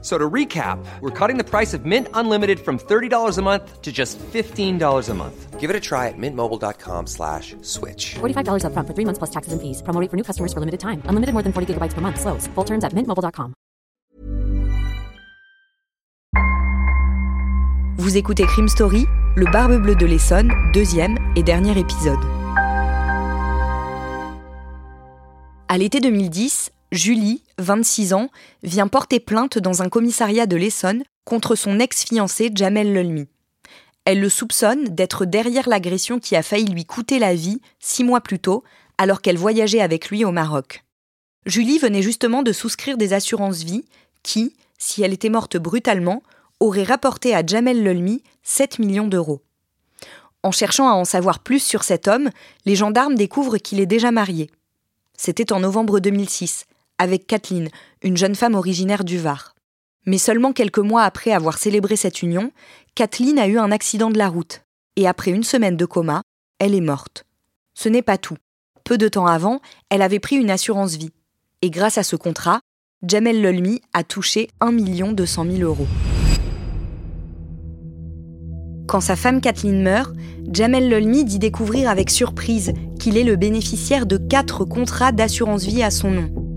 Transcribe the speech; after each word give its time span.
So 0.00 0.16
to 0.16 0.30
recap, 0.30 0.78
we're 1.00 1.10
cutting 1.10 1.38
the 1.38 1.44
price 1.44 1.74
of 1.74 1.84
Mint 1.84 2.06
Unlimited 2.14 2.60
from 2.60 2.78
$30 2.78 3.36
a 3.36 3.42
month 3.42 3.82
to 3.82 3.90
just 3.90 4.16
$15 4.32 5.08
a 5.08 5.14
month. 5.14 5.58
Give 5.58 5.70
it 5.70 5.74
a 5.74 5.80
try 5.80 6.06
at 6.06 6.14
mintmobile.com 6.16 7.08
slash 7.08 7.56
switch. 7.62 8.14
$45 8.20 8.62
upfront 8.62 8.86
for 8.86 8.94
three 8.94 9.04
months 9.04 9.18
plus 9.18 9.30
taxes 9.30 9.52
and 9.52 9.60
fees. 9.60 9.82
Promo 9.82 10.00
rate 10.00 10.08
for 10.08 10.16
new 10.16 10.22
customers 10.22 10.52
for 10.52 10.60
limited 10.60 10.78
time. 10.78 11.02
Unlimited 11.10 11.34
more 11.34 11.42
than 11.42 11.52
40 11.52 11.74
gigabytes 11.74 11.94
per 11.94 12.00
month. 12.00 12.20
Slows. 12.20 12.46
Full 12.54 12.64
terms 12.64 12.84
at 12.84 12.94
mintmobile.com. 12.94 13.54
Vous 17.98 18.16
écoutez 18.16 18.44
Crime 18.44 18.68
Story, 18.68 19.06
le 19.34 19.46
Barbe 19.50 19.82
Bleue 19.82 19.96
de 19.96 20.06
l'Essonne, 20.06 20.52
deuxième 20.72 21.18
et 21.34 21.42
dernier 21.42 21.76
épisode. 21.76 22.20
À 25.66 25.76
l'été 25.76 25.98
2010, 25.98 26.70
Julie, 26.92 27.42
26 27.58 28.14
ans, 28.14 28.30
vient 28.62 28.88
porter 28.88 29.20
plainte 29.20 29.58
dans 29.58 29.82
un 29.82 29.88
commissariat 29.88 30.46
de 30.46 30.56
l'Essonne 30.56 31.02
contre 31.24 31.54
son 31.54 31.78
ex-fiancé 31.78 32.50
Jamel 32.54 32.92
Lelmi. 32.92 33.28
Elle 34.04 34.20
le 34.20 34.30
soupçonne 34.30 34.84
d'être 34.84 35.26
derrière 35.26 35.68
l'agression 35.68 36.18
qui 36.18 36.34
a 36.34 36.42
failli 36.42 36.64
lui 36.64 36.86
coûter 36.86 37.18
la 37.18 37.34
vie 37.34 37.60
six 37.78 38.04
mois 38.04 38.22
plus 38.22 38.38
tôt, 38.38 38.64
alors 38.96 39.20
qu'elle 39.20 39.36
voyageait 39.36 39.82
avec 39.82 40.08
lui 40.08 40.24
au 40.24 40.32
Maroc. 40.32 40.84
Julie 41.44 41.78
venait 41.78 42.02
justement 42.02 42.42
de 42.42 42.52
souscrire 42.52 42.96
des 42.96 43.12
assurances 43.12 43.62
vie 43.62 43.84
qui, 44.22 44.54
si 44.78 45.02
elle 45.02 45.12
était 45.12 45.28
morte 45.28 45.56
brutalement, 45.56 46.22
auraient 46.60 46.84
rapporté 46.84 47.34
à 47.34 47.44
Jamel 47.44 47.82
Lelmi 47.82 48.22
7 48.42 48.78
millions 48.78 49.06
d'euros. 49.06 49.42
En 50.42 50.52
cherchant 50.52 50.88
à 50.88 50.92
en 50.92 51.04
savoir 51.04 51.40
plus 51.40 51.62
sur 51.62 51.84
cet 51.84 52.08
homme, 52.08 52.30
les 52.64 52.76
gendarmes 52.76 53.14
découvrent 53.14 53.58
qu'il 53.58 53.80
est 53.80 53.86
déjà 53.86 54.10
marié. 54.10 54.50
C'était 55.16 55.52
en 55.52 55.60
novembre 55.60 56.00
2006, 56.00 56.66
avec 56.98 57.26
Kathleen, 57.26 57.68
une 58.02 58.16
jeune 58.16 58.34
femme 58.34 58.54
originaire 58.54 59.04
du 59.04 59.18
Var. 59.18 59.54
Mais 60.06 60.18
seulement 60.18 60.52
quelques 60.52 60.78
mois 60.78 61.02
après 61.02 61.32
avoir 61.32 61.58
célébré 61.58 61.96
cette 61.96 62.22
union, 62.22 62.52
Kathleen 62.94 63.38
a 63.38 63.46
eu 63.46 63.58
un 63.58 63.70
accident 63.70 64.10
de 64.10 64.18
la 64.18 64.28
route, 64.28 64.62
et 64.96 65.06
après 65.06 65.30
une 65.30 65.44
semaine 65.44 65.76
de 65.76 65.84
coma, 65.84 66.22
elle 66.58 66.74
est 66.74 66.80
morte. 66.80 67.24
Ce 67.74 67.88
n'est 67.88 68.02
pas 68.02 68.18
tout. 68.18 68.36
Peu 68.84 68.98
de 68.98 69.08
temps 69.08 69.26
avant, 69.26 69.60
elle 69.90 70.02
avait 70.02 70.18
pris 70.18 70.36
une 70.36 70.50
assurance 70.50 70.96
vie. 70.96 71.12
Et 71.62 71.70
grâce 71.70 71.98
à 71.98 72.02
ce 72.02 72.16
contrat, 72.16 72.60
Jamel 73.06 73.40
Lelmi 73.40 73.80
a 73.92 74.02
touché 74.02 74.48
1 74.60 74.72
200 75.12 75.46
000 75.50 75.62
euros. 75.62 75.86
Quand 78.88 79.00
sa 79.00 79.16
femme 79.16 79.40
Kathleen 79.40 79.82
meurt, 79.82 80.14
Jamel 80.50 80.88
Lelmi 80.88 81.24
dit 81.24 81.38
découvrir 81.38 81.90
avec 81.90 82.08
surprise 82.08 82.72
qu'il 82.98 83.18
est 83.18 83.24
le 83.24 83.36
bénéficiaire 83.36 84.06
de 84.06 84.16
quatre 84.16 84.64
contrats 84.64 85.12
d'assurance 85.12 85.64
vie 85.64 85.82
à 85.82 85.90
son 85.90 86.10
nom. 86.10 86.47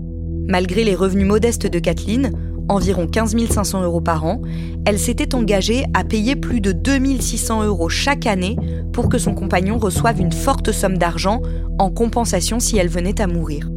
Malgré 0.48 0.84
les 0.84 0.94
revenus 0.94 1.26
modestes 1.26 1.66
de 1.66 1.78
Kathleen, 1.78 2.32
environ 2.68 3.06
15 3.06 3.36
500 3.48 3.82
euros 3.82 4.00
par 4.00 4.24
an, 4.24 4.42
elle 4.84 4.98
s'était 4.98 5.34
engagée 5.34 5.84
à 5.94 6.04
payer 6.04 6.36
plus 6.36 6.60
de 6.60 6.72
2600 6.72 7.64
euros 7.64 7.88
chaque 7.88 8.26
année 8.26 8.56
pour 8.92 9.08
que 9.08 9.18
son 9.18 9.34
compagnon 9.34 9.78
reçoive 9.78 10.20
une 10.20 10.32
forte 10.32 10.72
somme 10.72 10.98
d'argent 10.98 11.40
en 11.78 11.90
compensation 11.90 12.60
si 12.60 12.76
elle 12.76 12.88
venait 12.88 13.20
à 13.20 13.26
mourir. 13.26 13.70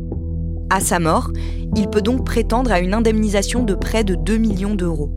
À 0.70 0.80
sa 0.80 1.00
mort, 1.00 1.32
il 1.76 1.90
peut 1.90 2.02
donc 2.02 2.26
prétendre 2.26 2.72
à 2.72 2.80
une 2.80 2.94
indemnisation 2.94 3.64
de 3.64 3.76
près 3.76 4.04
de 4.04 4.16
2 4.16 4.38
millions 4.38 4.76
d'euros. 4.76 5.12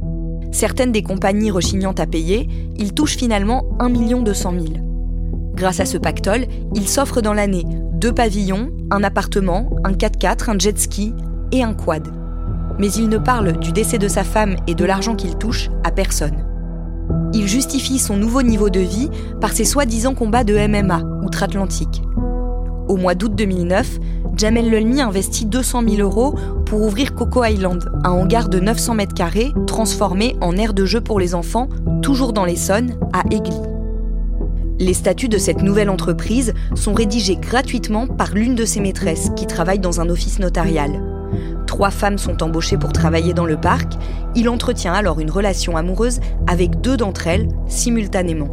Certaines 0.52 0.92
des 0.92 1.02
compagnies 1.02 1.50
rechignant 1.50 1.92
à 1.92 2.06
payer, 2.06 2.48
il 2.76 2.92
touche 2.92 3.16
finalement 3.16 3.64
1 3.80 3.90
200 3.90 4.52
000. 4.52 4.64
Grâce 5.54 5.80
à 5.80 5.86
ce 5.86 5.98
pactole, 5.98 6.46
il 6.74 6.88
s'offre 6.88 7.20
dans 7.20 7.34
l'année 7.34 7.64
deux 7.98 8.12
pavillons, 8.12 8.70
un 8.92 9.02
appartement, 9.02 9.68
un 9.82 9.90
4x4, 9.90 10.50
un 10.50 10.58
jet 10.58 10.78
ski, 10.78 11.12
et 11.52 11.62
un 11.62 11.74
quad. 11.74 12.08
Mais 12.78 12.92
il 12.92 13.08
ne 13.08 13.18
parle 13.18 13.58
du 13.58 13.72
décès 13.72 13.98
de 13.98 14.08
sa 14.08 14.24
femme 14.24 14.56
et 14.66 14.74
de 14.74 14.84
l'argent 14.84 15.16
qu'il 15.16 15.36
touche 15.36 15.70
à 15.84 15.90
personne. 15.90 16.44
Il 17.32 17.46
justifie 17.46 17.98
son 17.98 18.16
nouveau 18.16 18.42
niveau 18.42 18.70
de 18.70 18.80
vie 18.80 19.10
par 19.40 19.52
ses 19.52 19.64
soi-disant 19.64 20.14
combats 20.14 20.44
de 20.44 20.54
MMA 20.66 21.02
outre-Atlantique. 21.24 22.02
Au 22.88 22.96
mois 22.96 23.14
d'août 23.14 23.34
2009, 23.34 23.98
Jamel 24.36 24.70
Lelmi 24.70 25.00
investit 25.00 25.46
200 25.46 25.82
000 25.88 26.00
euros 26.00 26.34
pour 26.64 26.82
ouvrir 26.82 27.14
Coco 27.14 27.44
Island, 27.44 27.90
un 28.04 28.10
hangar 28.10 28.48
de 28.48 28.60
900 28.60 28.94
mètres 28.94 29.14
carrés 29.14 29.52
transformé 29.66 30.36
en 30.40 30.56
aire 30.56 30.74
de 30.74 30.84
jeu 30.84 31.00
pour 31.00 31.18
les 31.18 31.34
enfants, 31.34 31.68
toujours 32.02 32.32
dans 32.32 32.44
l'Essonne, 32.44 32.96
à 33.12 33.22
Aigli. 33.30 33.56
Les 34.78 34.94
statuts 34.94 35.28
de 35.28 35.38
cette 35.38 35.60
nouvelle 35.60 35.90
entreprise 35.90 36.54
sont 36.76 36.94
rédigés 36.94 37.36
gratuitement 37.36 38.06
par 38.06 38.32
l'une 38.32 38.54
de 38.54 38.64
ses 38.64 38.80
maîtresses 38.80 39.30
qui 39.34 39.46
travaille 39.46 39.80
dans 39.80 40.00
un 40.00 40.08
office 40.08 40.38
notarial. 40.38 41.17
Trois 41.78 41.92
femmes 41.92 42.18
sont 42.18 42.42
embauchées 42.42 42.76
pour 42.76 42.92
travailler 42.92 43.34
dans 43.34 43.46
le 43.46 43.56
parc. 43.56 43.92
Il 44.34 44.48
entretient 44.48 44.92
alors 44.92 45.20
une 45.20 45.30
relation 45.30 45.76
amoureuse 45.76 46.18
avec 46.48 46.80
deux 46.80 46.96
d'entre 46.96 47.28
elles 47.28 47.46
simultanément. 47.68 48.48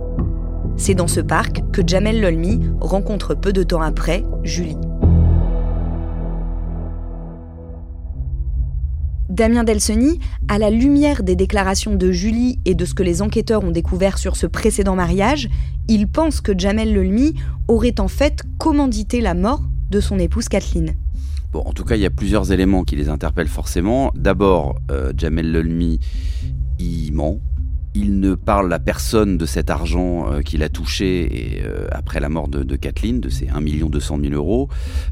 C'est 0.78 0.94
dans 0.94 1.08
ce 1.08 1.22
parc 1.22 1.63
que 1.72 1.81
Jamel 1.84 2.22
Lolmi 2.22 2.62
rencontre 2.80 3.34
peu 3.34 3.52
de 3.52 3.63
temps 3.63 3.81
après 3.81 4.24
Julie. 4.44 4.78
Damien 9.30 9.63
Delseny, 9.63 10.19
à 10.47 10.59
la 10.59 10.69
lumière 10.69 11.24
des 11.24 11.36
déclarations 11.36 11.96
de 11.96 12.12
Julie 12.12 12.59
et 12.66 12.75
de 12.75 12.86
ce 12.86 12.94
que 12.94 13.02
les 13.02 13.24
enquêteurs 13.24 13.63
ont 13.63 13.72
découvert 13.72 14.19
sur 14.19 14.36
ce 14.36 14.46
précédent 14.46 14.96
mariage, 14.96 15.50
il 15.88 16.07
pense 16.07 16.42
que 16.42 16.56
Jamel 16.56 16.94
Lelmi 16.94 17.34
aurait 17.68 18.00
en 18.00 18.07
fait 18.07 18.44
commandité 18.59 19.19
la 19.19 19.34
mort 19.34 19.63
de 19.90 20.00
son 20.00 20.19
épouse 20.19 20.47
Kathleen 20.47 20.94
en 21.63 21.73
tout 21.73 21.83
cas, 21.83 21.95
il 21.95 22.01
y 22.01 22.05
a 22.05 22.09
plusieurs 22.09 22.51
éléments 22.51 22.83
qui 22.83 22.95
les 22.95 23.09
interpellent 23.09 23.47
forcément. 23.47 24.11
D'abord, 24.16 24.75
euh, 24.91 25.13
Jamel 25.16 25.51
Lelmi, 25.51 25.99
il 26.79 27.11
ment. 27.13 27.39
Il 27.97 28.19
ne 28.19 28.35
parle 28.35 28.73
à 28.73 28.79
personne 28.79 29.38
de 29.38 29.45
cet 29.45 29.69
argent 29.69 30.29
euh, 30.29 30.41
qu'il 30.41 30.63
a 30.63 30.69
touché 30.69 31.61
euh, 31.63 31.88
après 31.91 32.19
la 32.19 32.27
mort 32.27 32.49
de, 32.49 32.61
de, 32.61 32.75
Kathleen, 32.75 33.21
de 33.21 33.29
ces 33.29 33.47
1 33.47 33.61
200 33.61 34.19
000 34.21 34.33
euros. 34.33 34.67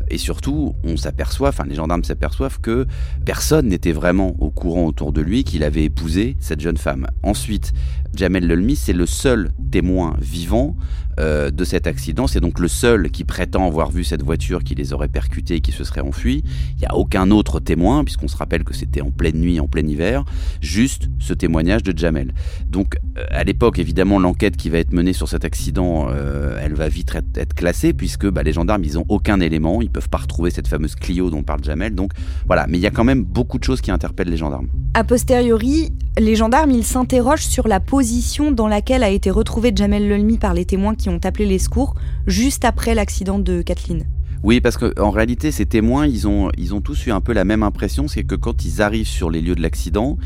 Et 0.09 0.17
surtout, 0.17 0.75
on 0.83 0.97
s'aperçoit, 0.97 1.47
enfin 1.49 1.63
les 1.65 1.75
gendarmes 1.75 2.03
s'aperçoivent 2.03 2.59
que 2.59 2.85
personne 3.23 3.69
n'était 3.69 3.93
vraiment 3.93 4.35
au 4.39 4.51
courant 4.51 4.85
autour 4.85 5.13
de 5.13 5.21
lui 5.21 5.45
qu'il 5.45 5.63
avait 5.63 5.85
épousé 5.85 6.35
cette 6.41 6.59
jeune 6.59 6.75
femme. 6.75 7.07
Ensuite, 7.23 7.71
Jamel 8.16 8.47
Lelmi, 8.47 8.75
c'est 8.75 8.94
le 8.94 9.06
seul 9.06 9.51
témoin 9.72 10.16
vivant 10.19 10.75
euh, 11.19 11.51
de 11.51 11.63
cet 11.63 11.85
accident. 11.88 12.25
C'est 12.28 12.40
donc 12.40 12.59
le 12.59 12.68
seul 12.68 13.12
qui 13.12 13.24
prétend 13.24 13.68
avoir 13.68 13.91
vu 13.91 14.03
cette 14.03 14.24
voiture 14.24 14.63
qui 14.63 14.74
les 14.74 14.94
aurait 14.94 15.07
percutés 15.07 15.56
et 15.56 15.62
qui 15.62 15.72
se 15.72 15.84
serait 15.84 16.01
enfui. 16.01 16.44
Il 16.75 16.79
n'y 16.79 16.85
a 16.85 16.96
aucun 16.96 17.29
autre 17.29 17.59
témoin, 17.59 18.03
puisqu'on 18.03 18.28
se 18.28 18.38
rappelle 18.38 18.63
que 18.63 18.74
c'était 18.74 19.01
en 19.01 19.12
pleine 19.12 19.38
nuit, 19.38 19.59
en 19.59 19.68
plein 19.68 19.85
hiver, 19.85 20.25
juste 20.62 21.09
ce 21.19 21.34
témoignage 21.34 21.84
de 21.84 21.96
Jamel. 21.96 22.34
Donc 22.68 22.97
euh, 23.18 23.25
à 23.29 23.44
l'époque, 23.44 23.79
évidemment, 23.79 24.19
l'enquête 24.19 24.57
qui 24.57 24.69
va 24.69 24.80
être 24.80 24.91
menée 24.91 25.13
sur 25.13 25.28
cet 25.28 25.45
accident, 25.45 26.07
euh, 26.09 26.57
elle 26.62 26.74
va 26.74 26.88
vite 26.88 27.16
être, 27.35 27.53
classée, 27.53 27.94
puisque 27.94 28.28
bah, 28.28 28.41
les 28.41 28.53
gendarmes, 28.53 28.84
ils 28.84 28.94
n'ont 28.94 29.06
aucun 29.09 29.40
élément, 29.40 29.81
ils 29.81 29.91
peuvent 29.91 30.09
pas 30.09 30.19
retrouver 30.19 30.50
cette 30.50 30.68
fameuse 30.68 30.95
Clio 30.95 31.30
dont 31.30 31.44
parle 31.44 31.63
Jamel. 31.63 31.94
Donc 31.94 32.12
voilà, 32.47 32.66
mais 32.68 32.78
il 32.78 32.81
y 32.81 32.88
a 32.88 32.91
quand 32.91 33.03
même 33.03 33.24
beaucoup 33.24 33.59
de 33.59 33.63
choses 33.63 33.81
qui 33.81 33.91
interpellent 33.91 34.30
les 34.30 34.38
gendarmes. 34.38 34.68
A 34.95 35.03
posteriori, 35.03 35.91
les 36.19 36.35
gendarmes, 36.35 36.72
ils 36.72 36.84
s'interrogent 36.84 37.45
sur 37.45 37.68
la 37.68 37.80
position 37.80 38.02
dans 38.51 38.67
laquelle 38.67 39.01
a 39.01 39.09
été 39.09 39.31
retrouvé 39.31 39.71
Jamel 39.73 40.09
Lelmi 40.09 40.37
par 40.37 40.53
les 40.53 40.65
témoins 40.65 40.93
qui 40.93 41.07
ont 41.07 41.19
appelé 41.23 41.45
les 41.45 41.59
secours 41.59 41.95
juste 42.27 42.65
après 42.65 42.95
l'accident 42.95 43.39
de 43.39 43.61
Kathleen. 43.61 44.05
Oui, 44.43 44.59
parce 44.59 44.75
qu'en 44.75 45.09
réalité, 45.09 45.51
ces 45.51 45.65
témoins, 45.65 46.05
ils 46.05 46.27
ont, 46.27 46.49
ils 46.57 46.73
ont 46.73 46.81
tous 46.81 47.07
eu 47.07 47.11
un 47.11 47.21
peu 47.21 47.31
la 47.31 47.45
même 47.45 47.63
impression, 47.63 48.09
c'est 48.09 48.23
que 48.23 48.35
quand 48.35 48.65
ils 48.65 48.81
arrivent 48.81 49.07
sur 49.07 49.29
les 49.29 49.39
lieux 49.39 49.55
de 49.55 49.61
l'accident, 49.61 50.17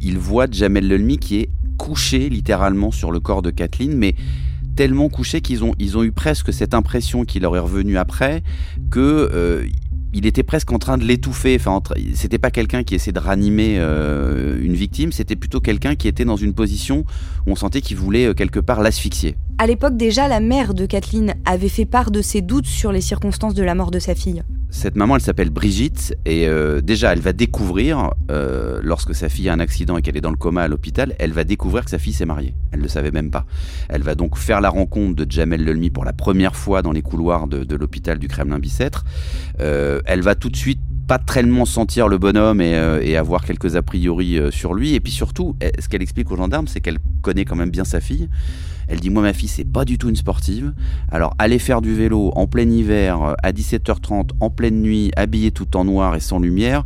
ils 0.00 0.16
voient 0.16 0.46
Jamel 0.50 0.88
Lelmi 0.88 1.18
qui 1.18 1.40
est 1.40 1.50
couché 1.76 2.30
littéralement 2.30 2.90
sur 2.90 3.12
le 3.12 3.20
corps 3.20 3.42
de 3.42 3.50
Kathleen, 3.50 3.94
mais 3.94 4.14
tellement 4.74 5.10
couché 5.10 5.42
qu'ils 5.42 5.62
ont, 5.62 5.74
ils 5.78 5.98
ont 5.98 6.02
eu 6.02 6.12
presque 6.12 6.54
cette 6.54 6.72
impression 6.72 7.24
qu'il 7.26 7.42
leur 7.42 7.54
est 7.54 7.60
revenu 7.60 7.98
après 7.98 8.42
que 8.90 9.28
euh, 9.34 9.66
il 10.12 10.26
était 10.26 10.42
presque 10.42 10.72
en 10.72 10.78
train 10.78 10.98
de 10.98 11.04
l'étouffer. 11.04 11.56
Enfin, 11.56 11.80
c'était 12.14 12.38
pas 12.38 12.50
quelqu'un 12.50 12.82
qui 12.82 12.94
essayait 12.94 13.12
de 13.12 13.18
ranimer 13.18 13.76
euh, 13.78 14.58
une 14.60 14.74
victime, 14.74 15.12
c'était 15.12 15.36
plutôt 15.36 15.60
quelqu'un 15.60 15.94
qui 15.94 16.08
était 16.08 16.24
dans 16.24 16.36
une 16.36 16.54
position 16.54 17.04
où 17.46 17.52
on 17.52 17.56
sentait 17.56 17.80
qu'il 17.80 17.96
voulait 17.96 18.26
euh, 18.26 18.34
quelque 18.34 18.60
part 18.60 18.82
l'asphyxier. 18.82 19.36
À 19.58 19.66
l'époque 19.66 19.96
déjà, 19.96 20.28
la 20.28 20.40
mère 20.40 20.74
de 20.74 20.86
Kathleen 20.86 21.34
avait 21.44 21.68
fait 21.68 21.84
part 21.84 22.10
de 22.10 22.22
ses 22.22 22.40
doutes 22.40 22.66
sur 22.66 22.92
les 22.92 23.00
circonstances 23.00 23.54
de 23.54 23.62
la 23.62 23.74
mort 23.74 23.90
de 23.90 23.98
sa 23.98 24.14
fille. 24.14 24.42
Cette 24.70 24.96
maman, 24.96 25.16
elle 25.16 25.22
s'appelle 25.22 25.50
Brigitte, 25.50 26.16
et 26.24 26.46
euh, 26.46 26.80
déjà, 26.80 27.12
elle 27.12 27.20
va 27.20 27.32
découvrir, 27.32 28.12
lorsque 28.82 29.14
sa 29.14 29.28
fille 29.28 29.48
a 29.48 29.52
un 29.52 29.60
accident 29.60 29.96
et 29.96 30.02
qu'elle 30.02 30.16
est 30.16 30.20
dans 30.20 30.30
le 30.30 30.36
coma 30.36 30.62
à 30.62 30.68
l'hôpital, 30.68 31.14
elle 31.18 31.32
va 31.32 31.44
découvrir 31.44 31.84
que 31.84 31.90
sa 31.90 31.98
fille 31.98 32.12
s'est 32.12 32.26
mariée. 32.26 32.54
Elle 32.72 32.78
ne 32.78 32.84
le 32.84 32.88
savait 32.88 33.10
même 33.10 33.30
pas. 33.30 33.46
Elle 33.88 34.02
va 34.02 34.14
donc 34.14 34.36
faire 34.36 34.60
la 34.60 34.68
rencontre 34.68 35.14
de 35.16 35.30
Jamel 35.30 35.64
Lelmi 35.64 35.90
pour 35.90 36.04
la 36.04 36.12
première 36.12 36.56
fois 36.56 36.82
dans 36.82 36.92
les 36.92 37.02
couloirs 37.02 37.46
de, 37.46 37.76
l'hôpital 37.76 38.18
du 38.18 38.28
Kremlin-Bicêtre. 38.28 39.04
Euh, 39.60 40.00
elle 40.06 40.22
va 40.22 40.34
tout 40.34 40.50
de 40.50 40.56
suite 40.56 40.80
pas 41.06 41.18
tellement 41.18 41.64
sentir 41.64 42.06
le 42.06 42.18
bonhomme 42.18 42.60
et, 42.60 42.78
et 43.02 43.16
avoir 43.16 43.44
quelques 43.44 43.74
a 43.74 43.82
priori 43.82 44.38
sur 44.50 44.74
lui. 44.74 44.94
Et 44.94 45.00
puis 45.00 45.10
surtout, 45.10 45.56
ce 45.78 45.88
qu'elle 45.88 46.02
explique 46.02 46.30
aux 46.30 46.36
gendarmes, 46.36 46.68
c'est 46.68 46.80
qu'elle 46.80 46.98
connaît 47.20 47.44
quand 47.44 47.56
même 47.56 47.70
bien 47.70 47.84
sa 47.84 48.00
fille. 48.00 48.28
Elle 48.90 48.98
dit 48.98 49.10
Moi, 49.10 49.22
ma 49.22 49.32
fille, 49.32 49.48
c'est 49.48 49.64
pas 49.64 49.84
du 49.84 49.98
tout 49.98 50.08
une 50.08 50.16
sportive. 50.16 50.72
Alors, 51.10 51.34
aller 51.38 51.60
faire 51.60 51.80
du 51.80 51.94
vélo 51.94 52.32
en 52.34 52.46
plein 52.46 52.68
hiver, 52.68 53.36
à 53.42 53.52
17h30, 53.52 54.30
en 54.40 54.50
pleine 54.50 54.82
nuit, 54.82 55.12
habillée 55.16 55.52
tout 55.52 55.76
en 55.76 55.84
noir 55.84 56.16
et 56.16 56.20
sans 56.20 56.40
lumière, 56.40 56.82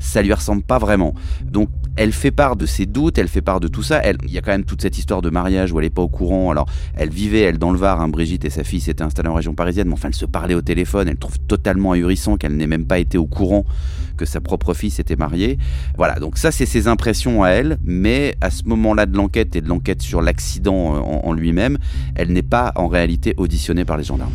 ça 0.00 0.20
lui 0.20 0.32
ressemble 0.32 0.62
pas 0.62 0.78
vraiment. 0.78 1.14
Donc 1.44 1.68
elle 1.96 2.12
fait 2.12 2.30
part 2.30 2.56
de 2.56 2.66
ses 2.66 2.86
doutes, 2.86 3.18
elle 3.18 3.28
fait 3.28 3.40
part 3.40 3.60
de 3.60 3.68
tout 3.68 3.82
ça. 3.82 4.02
il 4.24 4.32
y 4.32 4.38
a 4.38 4.40
quand 4.40 4.50
même 4.50 4.64
toute 4.64 4.82
cette 4.82 4.98
histoire 4.98 5.22
de 5.22 5.30
mariage 5.30 5.72
où 5.72 5.78
elle 5.78 5.86
est 5.86 5.90
pas 5.90 6.02
au 6.02 6.08
courant. 6.08 6.50
Alors 6.50 6.66
elle 6.94 7.10
vivait 7.10 7.40
elle 7.40 7.58
dans 7.58 7.70
le 7.70 7.78
Var, 7.78 8.00
hein, 8.00 8.08
Brigitte 8.08 8.44
et 8.44 8.50
sa 8.50 8.64
fille 8.64 8.80
s'étaient 8.80 9.02
installées 9.02 9.28
en 9.28 9.34
région 9.34 9.54
parisienne, 9.54 9.88
mais 9.88 9.94
enfin 9.94 10.08
elle 10.08 10.14
se 10.14 10.26
parlait 10.26 10.54
au 10.54 10.62
téléphone. 10.62 11.08
Elle 11.08 11.16
trouve 11.16 11.38
totalement 11.40 11.92
ahurissant 11.92 12.36
qu'elle 12.36 12.56
n'ait 12.56 12.66
même 12.66 12.86
pas 12.86 12.98
été 12.98 13.18
au 13.18 13.26
courant 13.26 13.64
que 14.16 14.24
sa 14.24 14.40
propre 14.40 14.74
fille 14.74 14.90
s'était 14.90 15.16
mariée. 15.16 15.58
Voilà, 15.96 16.14
donc 16.20 16.38
ça 16.38 16.50
c'est 16.50 16.66
ses 16.66 16.88
impressions 16.88 17.42
à 17.42 17.48
elle, 17.48 17.78
mais 17.84 18.36
à 18.40 18.50
ce 18.50 18.64
moment-là 18.64 19.06
de 19.06 19.16
l'enquête 19.16 19.56
et 19.56 19.60
de 19.60 19.68
l'enquête 19.68 20.02
sur 20.02 20.22
l'accident 20.22 20.74
en 20.74 21.32
lui-même, 21.32 21.78
elle 22.14 22.32
n'est 22.32 22.42
pas 22.42 22.72
en 22.76 22.88
réalité 22.88 23.34
auditionnée 23.36 23.84
par 23.84 23.96
les 23.96 24.04
gendarmes. 24.04 24.32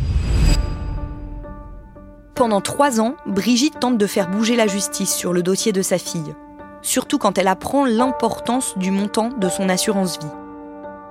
Pendant 2.40 2.62
trois 2.62 3.00
ans, 3.00 3.16
Brigitte 3.26 3.80
tente 3.80 3.98
de 3.98 4.06
faire 4.06 4.30
bouger 4.30 4.56
la 4.56 4.66
justice 4.66 5.14
sur 5.14 5.34
le 5.34 5.42
dossier 5.42 5.72
de 5.72 5.82
sa 5.82 5.98
fille, 5.98 6.34
surtout 6.82 7.18
quand 7.18 7.38
elle 7.38 7.48
apprend 7.48 7.84
l'importance 7.84 8.76
du 8.76 8.90
montant 8.90 9.30
de 9.30 9.48
son 9.48 9.68
assurance 9.68 10.18
vie. 10.18 10.30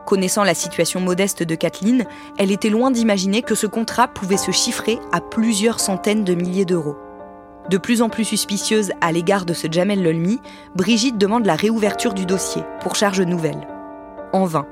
Connaissant 0.06 0.44
la 0.44 0.56
situation 0.56 1.00
modeste 1.01 1.44
de 1.44 1.54
Kathleen, 1.54 2.06
elle 2.39 2.51
était 2.51 2.69
loin 2.69 2.89
d'imaginer 2.89 3.44
que 3.44 3.54
ce 3.54 3.68
contrat 3.68 4.07
pouvait 4.07 4.38
se 4.38 4.50
chiffrer 4.50 4.98
à 5.12 5.21
plusieurs 5.21 5.80
centaines 5.80 6.24
de 6.24 6.33
milliers 6.33 6.66
d'euros. 6.66 6.98
De 7.69 7.77
plus 7.77 8.01
en 8.01 8.10
plus 8.10 8.25
suspicieuse 8.25 8.92
à 9.01 9.12
l'égard 9.12 9.45
de 9.45 9.54
ce 9.54 9.68
Jamel 9.69 10.01
Lolmi, 10.01 10.42
Brigitte 10.74 11.19
demande 11.19 11.45
la 11.45 11.56
réouverture 11.56 12.16
du 12.16 12.25
dossier 12.25 12.63
pour 12.81 12.95
charge 12.95 13.21
nouvelle. 13.21 13.68
En 14.33 14.45
vain. 14.45 14.66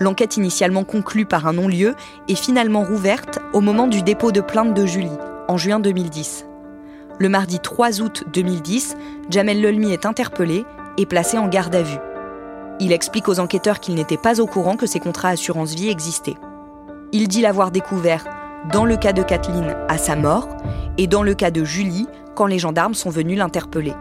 L'enquête 0.00 0.36
initialement 0.36 0.82
conclue 0.82 1.26
par 1.26 1.46
un 1.46 1.52
non-lieu 1.52 1.94
est 2.26 2.34
finalement 2.34 2.82
rouverte 2.82 3.38
au 3.52 3.60
moment 3.60 3.86
du 3.86 4.02
dépôt 4.02 4.32
de 4.32 4.40
plainte 4.40 4.74
de 4.74 4.86
Julie, 4.86 5.10
en 5.46 5.56
juin 5.56 5.78
2010. 5.78 6.49
Le 7.20 7.28
mardi 7.28 7.60
3 7.60 8.00
août 8.00 8.24
2010, 8.32 8.96
Jamel 9.28 9.60
Lelmi 9.60 9.92
est 9.92 10.06
interpellé 10.06 10.64
et 10.96 11.04
placé 11.04 11.36
en 11.36 11.48
garde 11.48 11.74
à 11.74 11.82
vue. 11.82 11.98
Il 12.80 12.92
explique 12.92 13.28
aux 13.28 13.40
enquêteurs 13.40 13.78
qu'il 13.78 13.94
n'était 13.94 14.16
pas 14.16 14.40
au 14.40 14.46
courant 14.46 14.74
que 14.74 14.86
ces 14.86 15.00
contrats 15.00 15.28
assurance 15.28 15.74
vie 15.74 15.90
existaient. 15.90 16.38
Il 17.12 17.28
dit 17.28 17.42
l'avoir 17.42 17.72
découvert 17.72 18.24
dans 18.72 18.86
le 18.86 18.96
cas 18.96 19.12
de 19.12 19.22
Kathleen 19.22 19.76
à 19.90 19.98
sa 19.98 20.16
mort 20.16 20.48
et 20.96 21.06
dans 21.06 21.22
le 21.22 21.34
cas 21.34 21.50
de 21.50 21.62
Julie 21.62 22.06
quand 22.34 22.46
les 22.46 22.58
gendarmes 22.58 22.94
sont 22.94 23.10
venus 23.10 23.36
l'interpeller. 23.36 23.92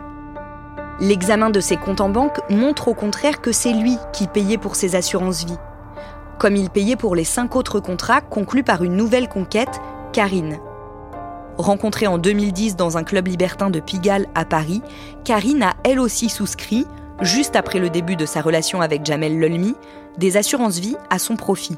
L'examen 1.02 1.50
de 1.50 1.60
ses 1.60 1.76
comptes 1.76 2.00
en 2.00 2.08
banque 2.08 2.40
montre 2.50 2.88
au 2.88 2.94
contraire 2.94 3.42
que 3.42 3.52
c'est 3.52 3.74
lui 3.74 3.98
qui 4.14 4.28
payait 4.28 4.58
pour 4.58 4.78
ses 4.78 4.96
assurances 4.96 5.44
vie, 5.44 5.60
comme 6.38 6.56
il 6.56 6.70
payait 6.70 6.96
pour 6.96 7.16
les 7.16 7.26
cinq 7.26 7.58
autres 7.58 7.82
contrats 7.82 8.22
conclus 8.22 8.64
par 8.64 8.82
une 8.82 8.96
nouvelle 8.96 9.28
conquête, 9.28 9.82
Karine, 10.14 10.58
Rencontrée 11.60 12.08
en 12.08 12.18
2010 12.18 12.78
dans 12.78 12.98
un 12.98 13.04
club 13.04 13.28
libertin 13.28 13.70
de 13.70 13.82
Pigalle 13.82 14.28
à 14.34 14.46
Paris, 14.46 14.82
Karine 15.26 15.62
a 15.62 15.74
elle 15.84 16.00
aussi 16.00 16.30
souscrit, 16.30 16.86
juste 17.20 17.58
après 17.58 17.80
le 17.80 17.90
début 17.90 18.16
de 18.16 18.26
sa 18.26 18.40
relation 18.40 18.80
avec 18.80 19.06
Jamel 19.06 19.38
Lelmi, 19.38 19.76
des 20.18 20.38
assurances-vie 20.38 20.96
à 21.10 21.20
son 21.20 21.36
profit. 21.36 21.76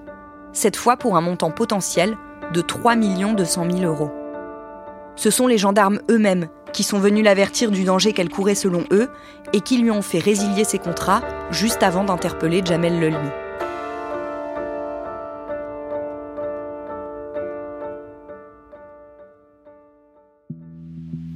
Cette 0.53 0.75
fois 0.75 0.97
pour 0.97 1.17
un 1.17 1.21
montant 1.21 1.49
potentiel 1.49 2.15
de 2.53 2.61
3 2.61 2.95
200 2.95 3.65
000 3.71 3.91
euros. 3.91 4.11
Ce 5.15 5.31
sont 5.31 5.47
les 5.47 5.57
gendarmes 5.57 5.99
eux-mêmes 6.11 6.47
qui 6.73 6.83
sont 6.83 6.99
venus 6.99 7.25
l'avertir 7.25 7.71
du 7.71 7.83
danger 7.83 8.13
qu'elle 8.13 8.29
courait 8.29 8.53
selon 8.53 8.83
eux 8.91 9.09
et 9.51 9.61
qui 9.61 9.79
lui 9.79 9.89
ont 9.89 10.03
fait 10.03 10.19
résilier 10.19 10.63
ses 10.63 10.77
contrats 10.77 11.23
juste 11.49 11.81
avant 11.81 12.03
d'interpeller 12.03 12.61
Jamel 12.63 12.99
Lelmi. 12.99 13.29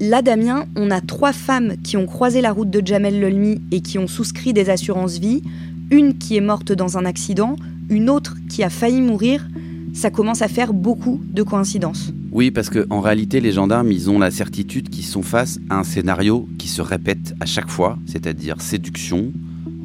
Là, 0.01 0.21
Damien, 0.21 0.65
on 0.75 0.91
a 0.91 0.99
trois 0.99 1.31
femmes 1.31 1.75
qui 1.81 1.95
ont 1.95 2.05
croisé 2.05 2.41
la 2.41 2.51
route 2.51 2.69
de 2.69 2.85
Jamel 2.85 3.17
Lelmi 3.17 3.61
et 3.71 3.79
qui 3.79 3.97
ont 3.97 4.07
souscrit 4.07 4.51
des 4.51 4.69
assurances 4.69 5.19
vie. 5.19 5.41
Une 5.89 6.17
qui 6.17 6.35
est 6.35 6.41
morte 6.41 6.73
dans 6.73 6.97
un 6.97 7.05
accident, 7.05 7.55
une 7.89 8.09
autre 8.09 8.35
qui 8.49 8.61
a 8.63 8.69
failli 8.69 8.99
mourir. 8.99 9.47
Ça 9.93 10.09
commence 10.09 10.41
à 10.41 10.49
faire 10.49 10.73
beaucoup 10.73 11.21
de 11.31 11.43
coïncidences. 11.43 12.11
Oui, 12.33 12.51
parce 12.51 12.69
qu'en 12.69 12.99
réalité, 12.99 13.39
les 13.39 13.53
gendarmes, 13.53 13.89
ils 13.89 14.09
ont 14.09 14.19
la 14.19 14.31
certitude 14.31 14.89
qu'ils 14.89 15.05
sont 15.05 15.21
face 15.21 15.59
à 15.69 15.79
un 15.79 15.85
scénario 15.85 16.49
qui 16.57 16.67
se 16.67 16.81
répète 16.81 17.33
à 17.39 17.45
chaque 17.45 17.69
fois, 17.69 17.97
c'est-à-dire 18.05 18.59
séduction, 18.59 19.31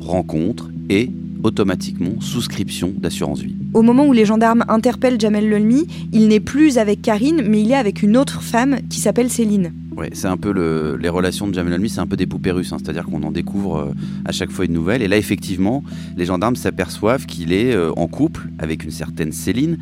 rencontre 0.00 0.70
et 0.88 1.12
automatiquement 1.44 2.20
souscription 2.20 2.92
d'assurance 2.96 3.42
vie. 3.42 3.54
Au 3.74 3.82
moment 3.82 4.06
où 4.06 4.12
les 4.12 4.24
gendarmes 4.24 4.64
interpellent 4.66 5.20
Jamel 5.20 5.48
Lelmi, 5.48 5.86
il 6.12 6.26
n'est 6.26 6.40
plus 6.40 6.78
avec 6.78 7.00
Karine, 7.00 7.42
mais 7.46 7.62
il 7.62 7.70
est 7.70 7.76
avec 7.76 8.02
une 8.02 8.16
autre 8.16 8.42
femme 8.42 8.78
qui 8.90 8.98
s'appelle 8.98 9.30
Céline. 9.30 9.72
C'est 10.12 10.28
un 10.28 10.36
peu 10.36 10.52
le, 10.52 10.96
les 10.96 11.08
relations 11.08 11.48
de 11.48 11.54
Jamel 11.54 11.72
Almi, 11.72 11.88
c'est 11.88 12.00
un 12.00 12.06
peu 12.06 12.16
des 12.16 12.26
poupées 12.26 12.50
russes, 12.50 12.72
hein. 12.72 12.78
c'est-à-dire 12.82 13.04
qu'on 13.06 13.22
en 13.22 13.32
découvre 13.32 13.76
euh, 13.76 13.92
à 14.24 14.32
chaque 14.32 14.50
fois 14.50 14.64
une 14.64 14.72
nouvelle. 14.72 15.02
Et 15.02 15.08
là, 15.08 15.16
effectivement, 15.16 15.82
les 16.16 16.24
gendarmes 16.24 16.56
s'aperçoivent 16.56 17.26
qu'il 17.26 17.52
est 17.52 17.74
euh, 17.74 17.92
en 17.96 18.06
couple 18.06 18.48
avec 18.58 18.84
une 18.84 18.90
certaine 18.90 19.32
Céline, 19.32 19.78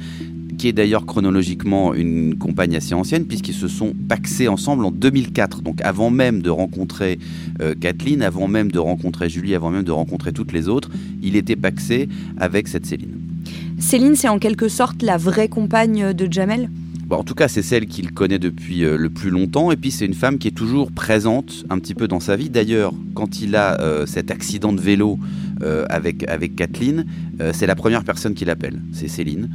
qui 0.59 0.69
est 0.69 0.73
d'ailleurs 0.73 1.07
chronologiquement 1.07 1.95
une 1.95 2.37
compagne 2.37 2.75
assez 2.77 2.93
ancienne, 2.93 3.27
puisqu'ils 3.27 3.55
se 3.55 3.69
sont 3.69 3.95
paxés 4.09 4.49
ensemble 4.49 4.85
en 4.85 4.91
2004, 4.91 5.63
donc 5.63 5.81
avant 5.83 6.11
même 6.11 6.43
de 6.43 6.51
rencontrer 6.51 7.19
euh, 7.61 7.75
Kathleen, 7.81 8.23
avant 8.23 8.49
même 8.49 8.71
de 8.71 8.79
rencontrer 8.79 9.29
Julie, 9.29 9.55
avant 9.55 9.71
même 9.71 9.85
de 9.85 9.93
rencontrer 9.93 10.33
toutes 10.33 10.53
les 10.53 10.69
autres, 10.69 10.91
il 11.23 11.37
était 11.37 11.57
paxé 11.57 12.09
avec 12.39 12.69
cette 12.69 12.87
Céline. 12.87 13.21
Céline, 13.79 14.17
c'est 14.17 14.29
en 14.29 14.41
quelque 14.41 14.69
sorte 14.69 15.03
la 15.03 15.17
vraie 15.17 15.49
compagne 15.49 16.13
de 16.13 16.31
Jamel? 16.31 16.69
En 17.17 17.25
tout 17.25 17.35
cas, 17.35 17.49
c'est 17.49 17.63
celle 17.63 17.87
qu'il 17.87 18.13
connaît 18.13 18.39
depuis 18.39 18.85
euh, 18.85 18.97
le 18.99 19.09
plus 19.09 19.31
longtemps. 19.31 19.71
Et 19.73 19.77
puis, 19.77 19.91
c'est 19.91 20.05
une 20.05 20.15
femme 20.15 20.39
qui 20.39 20.49
est 20.49 20.57
toujours 20.57 20.93
présente 20.93 21.65
un 21.71 21.79
petit 21.79 21.95
peu 21.95 22.07
dans 22.07 22.21
sa 22.21 22.37
vie. 22.37 22.51
D'ailleurs, 22.51 22.93
quand 23.15 23.41
il 23.41 23.57
a 23.57 23.81
euh, 23.81 24.05
cet 24.05 24.31
accident 24.31 24.73
de 24.73 24.81
vélo 24.81 25.19
euh, 25.63 25.87
avec, 25.89 26.29
avec 26.29 26.55
Kathleen, 26.55 27.07
c'est 27.53 27.69
la 27.69 27.77
première 27.77 28.03
personne 28.03 28.35
qu'il 28.35 28.51
appelle. 28.51 28.83
C'est 28.91 29.07
Céline. 29.07 29.49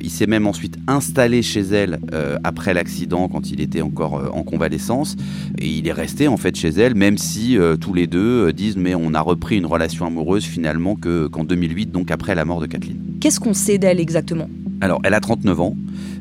il 0.00 0.08
s'est 0.08 0.28
même 0.28 0.46
ensuite 0.46 0.78
installé 0.86 1.42
chez 1.42 1.62
elle 1.62 1.98
après 2.44 2.74
l'accident, 2.74 3.26
quand 3.26 3.50
il 3.50 3.60
était 3.60 3.80
encore 3.80 4.30
en 4.32 4.44
convalescence. 4.44 5.16
Et 5.58 5.66
il 5.66 5.88
est 5.88 5.92
resté 5.92 6.28
en 6.28 6.36
fait 6.36 6.54
chez 6.54 6.68
elle, 6.68 6.94
même 6.94 7.18
si 7.18 7.58
tous 7.80 7.92
les 7.92 8.06
deux 8.06 8.52
disent 8.52 8.76
Mais 8.76 8.94
on 8.94 9.14
a 9.14 9.20
repris 9.20 9.56
une 9.56 9.66
relation 9.66 10.06
amoureuse 10.06 10.44
finalement 10.44 10.94
qu'en 10.94 11.42
2008, 11.42 11.90
donc 11.90 12.12
après 12.12 12.36
la 12.36 12.44
mort 12.44 12.60
de 12.60 12.66
Kathleen. 12.66 12.98
Qu'est-ce 13.18 13.40
qu'on 13.40 13.54
sait 13.54 13.78
d'elle 13.78 13.98
exactement? 13.98 14.48
Alors, 14.80 15.00
elle 15.02 15.14
a 15.14 15.20
39 15.20 15.60
ans. 15.60 15.76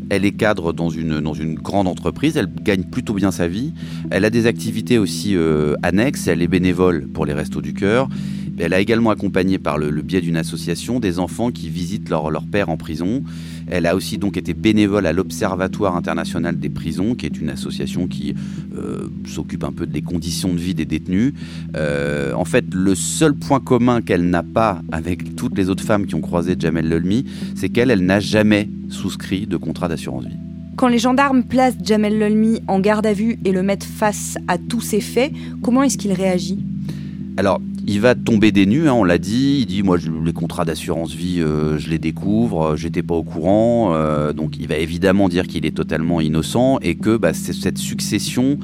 Elle 0.09 0.25
est 0.25 0.31
cadre 0.31 0.73
dans 0.73 0.89
une, 0.89 1.55
grande 1.55 1.87
entreprise, 1.87 2.37
elle 2.37 2.49
gagne 2.53 2.83
plutôt 2.83 3.13
bien 3.13 3.31
sa 3.31 3.47
vie. 3.47 3.73
Elle 4.11 4.25
a 4.25 4.29
des 4.29 4.45
activités 4.45 4.97
aussi 4.97 5.35
euh, 5.35 5.75
annexes, 5.83 6.27
elle 6.27 6.41
est 6.41 6.47
bénévole 6.47 7.07
pour 7.07 7.25
les 7.25 7.33
Restos 7.33 7.61
du 7.61 7.73
Cœur. 7.73 8.09
Elle 8.59 8.73
a 8.73 8.79
également 8.79 9.09
accompagné 9.09 9.57
par 9.57 9.77
le, 9.77 9.89
biais 10.01 10.21
d'une 10.21 10.37
association 10.37 10.99
des 10.99 11.17
enfants 11.19 11.49
qui 11.49 11.69
visitent 11.69 12.09
leur, 12.09 12.29
leur 12.29 12.45
père 12.45 12.69
en 12.69 12.77
prison. 12.77 13.23
Elle 13.67 13.85
a 13.85 13.95
aussi 13.95 14.17
donc 14.17 14.37
été 14.37 14.53
bénévole 14.53 15.05
à 15.05 15.13
l'Observatoire 15.13 15.95
international 15.95 16.59
des 16.59 16.69
prisons, 16.69 17.15
qui 17.15 17.25
est 17.25 17.39
une 17.39 17.49
association 17.49 18.07
qui 18.07 18.35
euh, 18.77 19.07
s'occupe 19.25 19.63
un 19.63 19.71
peu 19.71 19.85
des 19.85 20.01
conditions 20.01 20.53
de 20.53 20.59
vie 20.59 20.73
des 20.73 20.85
détenus. 20.85 21.33
Euh, 21.75 22.33
en 22.33 22.45
fait, 22.45 22.65
le 22.73 22.95
seul 22.95 23.33
point 23.33 23.59
commun 23.59 24.01
qu'elle 24.01 24.29
n'a 24.29 24.43
pas 24.43 24.81
avec 24.91 25.35
toutes 25.35 25.57
les 25.57 25.69
autres 25.69 25.83
femmes 25.83 26.05
qui 26.05 26.15
ont 26.15 26.21
croisé 26.21 26.55
Jamel 26.57 26.87
Lelmi, 26.87 27.25
c'est 27.55 27.69
qu'elle, 27.69 27.91
elle, 27.91 28.05
n'a 28.05 28.19
jamais 28.19 28.69
souscrit 28.89 29.47
de 29.47 29.57
contrat 29.57 29.87
d'assurance 29.87 30.25
vie. 30.25 30.37
Quand 30.75 30.87
les 30.87 30.99
gendarmes 30.99 31.43
placent 31.43 31.77
Jamel 31.83 32.17
Lelmi 32.17 32.61
en 32.67 32.79
garde 32.79 33.05
à 33.05 33.13
vue 33.13 33.37
et 33.45 33.51
le 33.51 33.61
mettent 33.61 33.83
face 33.83 34.37
à 34.47 34.57
tous 34.57 34.81
ces 34.81 35.01
faits, 35.01 35.31
comment 35.61 35.83
est-ce 35.83 35.97
qu'il 35.97 36.13
réagit? 36.13 36.59
Alors, 37.37 37.61
il 37.85 37.99
va 37.99 38.15
tomber 38.15 38.51
des 38.51 38.65
nues, 38.65 38.87
hein, 38.87 38.93
on 38.93 39.03
l'a 39.03 39.17
dit. 39.17 39.59
Il 39.61 39.65
dit 39.65 39.83
Moi, 39.83 39.97
les 40.23 40.33
contrats 40.33 40.65
d'assurance 40.65 41.13
vie, 41.13 41.41
euh, 41.41 41.77
je 41.77 41.89
les 41.89 41.99
découvre, 41.99 42.63
euh, 42.63 42.75
j'étais 42.75 43.03
pas 43.03 43.15
au 43.15 43.23
courant. 43.23 43.93
Euh, 43.93 44.31
donc, 44.31 44.57
il 44.57 44.67
va 44.67 44.77
évidemment 44.77 45.27
dire 45.27 45.47
qu'il 45.47 45.65
est 45.65 45.75
totalement 45.75 46.21
innocent 46.21 46.79
et 46.81 46.95
que 46.95 47.17
bah, 47.17 47.33
cette 47.33 47.77
succession 47.77 48.57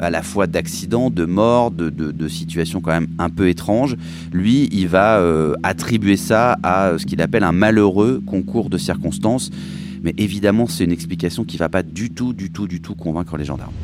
à 0.00 0.10
la 0.10 0.22
fois 0.22 0.46
d'accidents, 0.46 1.10
de 1.10 1.24
morts, 1.26 1.70
de, 1.70 2.28
situations 2.28 2.80
quand 2.80 2.90
même 2.90 3.08
un 3.18 3.30
peu 3.30 3.48
étranges. 3.48 3.96
Lui, 4.32 4.68
il 4.72 4.88
va 4.88 5.22
attribuer 5.62 6.16
ça 6.16 6.58
à 6.64 6.94
ce 6.98 7.06
qu'il 7.06 7.22
appelle 7.22 7.44
un 7.44 7.52
malheureux 7.52 8.20
concours 8.26 8.68
de 8.68 8.78
circonstances. 8.78 9.50
Mais 10.02 10.14
évidemment, 10.18 10.66
c'est 10.66 10.82
une 10.82 10.92
explication 10.92 11.44
qui 11.44 11.56
va 11.56 11.68
pas 11.68 11.84
du 11.84 12.10
tout, 12.10 12.32
du 12.32 12.50
tout, 12.50 12.66
du 12.66 12.80
tout 12.80 12.96
convaincre 12.96 13.36
les 13.36 13.44
gendarmes. 13.44 13.74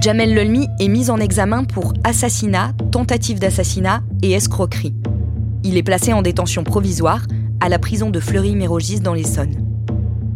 Jamel 0.00 0.34
Lelmi 0.34 0.68
est 0.78 0.88
mis 0.88 1.10
en 1.10 1.18
examen 1.18 1.64
pour 1.64 1.94
assassinat, 2.04 2.72
tentative 2.92 3.38
d'assassinat 3.38 4.02
et 4.22 4.32
escroquerie. 4.32 4.94
Il 5.64 5.76
est 5.76 5.82
placé 5.82 6.12
en 6.12 6.22
détention 6.22 6.64
provisoire 6.64 7.26
à 7.60 7.68
la 7.68 7.78
prison 7.78 8.10
de 8.10 8.20
Fleury-Mérogis 8.20 9.00
dans 9.00 9.14
l'Essonne. 9.14 9.56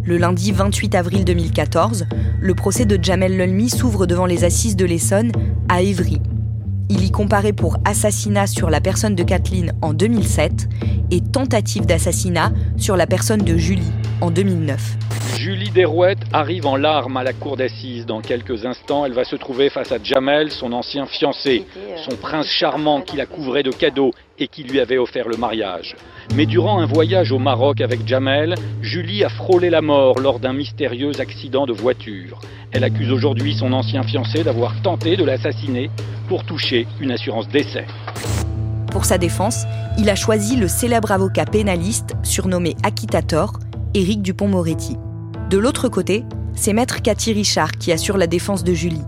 Le 0.02 0.16
lundi 0.16 0.50
28 0.50 0.94
avril 0.94 1.24
2014, 1.24 2.06
le 2.40 2.54
procès 2.54 2.86
de 2.86 2.98
Jamel 3.00 3.36
Lelmi 3.36 3.68
s'ouvre 3.68 4.06
devant 4.06 4.26
les 4.26 4.44
assises 4.44 4.76
de 4.76 4.86
l'Essonne 4.86 5.30
à 5.68 5.82
Évry. 5.82 6.20
Il 6.88 7.04
y 7.04 7.10
comparaît 7.10 7.52
pour 7.52 7.76
assassinat 7.84 8.46
sur 8.46 8.70
la 8.70 8.80
personne 8.80 9.14
de 9.14 9.22
Kathleen 9.22 9.72
en 9.82 9.92
2007 9.92 10.68
et 11.10 11.20
tentative 11.20 11.86
d'assassinat 11.86 12.52
sur 12.76 12.96
la 12.96 13.06
personne 13.06 13.42
de 13.42 13.56
Julie 13.56 13.92
en 14.20 14.30
2009. 14.30 14.96
Julie 15.36 15.59
Derouette 15.74 16.18
arrive 16.32 16.66
en 16.66 16.74
larmes 16.74 17.16
à 17.16 17.22
la 17.22 17.32
cour 17.32 17.56
d'assises. 17.56 18.04
Dans 18.04 18.20
quelques 18.20 18.66
instants, 18.66 19.06
elle 19.06 19.12
va 19.12 19.22
se 19.22 19.36
trouver 19.36 19.70
face 19.70 19.92
à 19.92 20.02
Jamel, 20.02 20.50
son 20.50 20.72
ancien 20.72 21.06
fiancé, 21.06 21.64
son 22.08 22.16
prince 22.16 22.48
charmant 22.48 23.02
qui 23.02 23.16
la 23.16 23.26
couvrait 23.26 23.62
de 23.62 23.70
cadeaux 23.70 24.10
et 24.40 24.48
qui 24.48 24.64
lui 24.64 24.80
avait 24.80 24.98
offert 24.98 25.28
le 25.28 25.36
mariage. 25.36 25.94
Mais 26.34 26.46
durant 26.46 26.80
un 26.80 26.86
voyage 26.86 27.30
au 27.30 27.38
Maroc 27.38 27.80
avec 27.80 28.04
Jamel, 28.04 28.56
Julie 28.82 29.22
a 29.22 29.28
frôlé 29.28 29.70
la 29.70 29.80
mort 29.80 30.18
lors 30.18 30.40
d'un 30.40 30.52
mystérieux 30.52 31.12
accident 31.20 31.66
de 31.66 31.72
voiture. 31.72 32.40
Elle 32.72 32.82
accuse 32.82 33.12
aujourd'hui 33.12 33.54
son 33.54 33.72
ancien 33.72 34.02
fiancé 34.02 34.42
d'avoir 34.42 34.74
tenté 34.82 35.16
de 35.16 35.24
l'assassiner 35.24 35.88
pour 36.26 36.44
toucher 36.44 36.88
une 37.00 37.12
assurance 37.12 37.48
décès. 37.48 37.86
Pour 38.90 39.04
sa 39.04 39.18
défense, 39.18 39.66
il 39.98 40.10
a 40.10 40.16
choisi 40.16 40.56
le 40.56 40.66
célèbre 40.66 41.12
avocat 41.12 41.44
pénaliste 41.44 42.16
surnommé 42.24 42.74
Acquittator, 42.82 43.60
Éric 43.94 44.20
Dupont-Moretti. 44.22 44.96
De 45.50 45.58
l'autre 45.58 45.88
côté, 45.88 46.24
c'est 46.54 46.72
maître 46.72 47.02
Cathy 47.02 47.32
Richard 47.32 47.72
qui 47.72 47.90
assure 47.90 48.16
la 48.16 48.28
défense 48.28 48.62
de 48.62 48.72
Julie. 48.72 49.02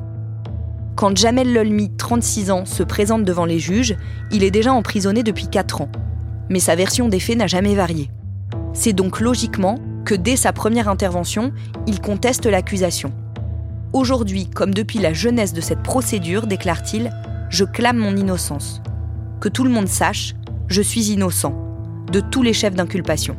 Quand 0.97 1.17
Jamel 1.17 1.53
Lolmi, 1.53 1.97
36 1.97 2.51
ans, 2.51 2.65
se 2.65 2.83
présente 2.83 3.25
devant 3.25 3.45
les 3.45 3.61
juges, 3.61 3.97
il 4.33 4.43
est 4.43 4.51
déjà 4.51 4.73
emprisonné 4.73 5.23
depuis 5.23 5.47
4 5.47 5.83
ans. 5.83 5.89
Mais 6.51 6.59
sa 6.59 6.75
version 6.75 7.09
des 7.09 7.21
faits 7.21 7.39
n'a 7.39 7.47
jamais 7.47 7.77
varié. 7.77 8.11
C'est 8.73 8.93
donc 8.93 9.21
logiquement 9.21 9.79
que 10.05 10.17
dès 10.17 10.35
sa 10.35 10.53
première 10.53 10.89
intervention, 10.89 11.53
il 11.87 12.01
conteste 12.01 12.47
l'accusation. 12.47 13.13
Aujourd'hui, 13.93 14.51
comme 14.51 14.75
depuis 14.75 14.99
la 14.99 15.13
jeunesse 15.13 15.53
de 15.53 15.61
cette 15.61 15.85
procédure, 15.85 16.49
déclare-t-il, 16.49 17.13
je 17.51 17.65
clame 17.65 17.99
mon 17.99 18.17
innocence. 18.17 18.83
Que 19.39 19.49
tout 19.49 19.63
le 19.63 19.71
monde 19.71 19.87
sache, 19.87 20.35
je 20.67 20.83
suis 20.83 21.13
innocent, 21.13 21.55
de 22.11 22.19
tous 22.19 22.43
les 22.43 22.53
chefs 22.53 22.75
d'inculpation. 22.75 23.37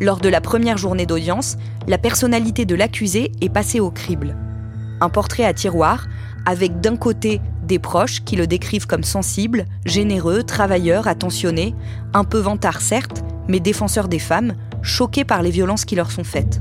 Lors 0.00 0.18
de 0.18 0.28
la 0.28 0.42
première 0.42 0.76
journée 0.76 1.06
d'audience, 1.06 1.56
la 1.86 1.96
personnalité 1.96 2.66
de 2.66 2.74
l'accusé 2.74 3.32
est 3.40 3.48
passée 3.48 3.80
au 3.80 3.90
crible. 3.90 4.36
Un 5.00 5.08
portrait 5.08 5.44
à 5.44 5.54
tiroir, 5.54 6.06
avec 6.44 6.80
d'un 6.80 6.96
côté 6.96 7.40
des 7.62 7.78
proches 7.78 8.22
qui 8.22 8.36
le 8.36 8.46
décrivent 8.46 8.86
comme 8.86 9.04
sensible, 9.04 9.64
généreux, 9.86 10.42
travailleur, 10.42 11.08
attentionné, 11.08 11.74
un 12.12 12.24
peu 12.24 12.38
vantard 12.38 12.80
certes, 12.80 13.24
mais 13.48 13.58
défenseur 13.58 14.08
des 14.08 14.18
femmes, 14.18 14.54
choqués 14.82 15.24
par 15.24 15.42
les 15.42 15.50
violences 15.50 15.84
qui 15.84 15.96
leur 15.96 16.12
sont 16.12 16.24
faites. 16.24 16.60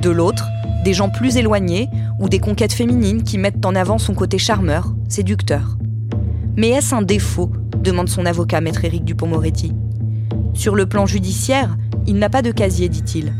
De 0.00 0.10
l'autre, 0.10 0.46
des 0.84 0.94
gens 0.94 1.10
plus 1.10 1.36
éloignés 1.36 1.88
ou 2.18 2.28
des 2.28 2.40
conquêtes 2.40 2.72
féminines 2.72 3.22
qui 3.22 3.38
mettent 3.38 3.64
en 3.64 3.74
avant 3.74 3.98
son 3.98 4.14
côté 4.14 4.38
charmeur, 4.38 4.94
séducteur. 5.08 5.76
Mais 6.56 6.70
est-ce 6.70 6.94
un 6.94 7.02
défaut? 7.02 7.52
demande 7.76 8.08
son 8.08 8.24
avocat, 8.24 8.62
maître 8.62 8.84
Éric 8.84 9.04
Dupont-Moretti. 9.04 9.72
Sur 10.54 10.74
le 10.74 10.86
plan 10.86 11.04
judiciaire, 11.04 11.76
il 12.06 12.16
n'a 12.16 12.28
pas 12.28 12.42
de 12.42 12.50
casier, 12.50 12.88
dit-il. 12.88 13.32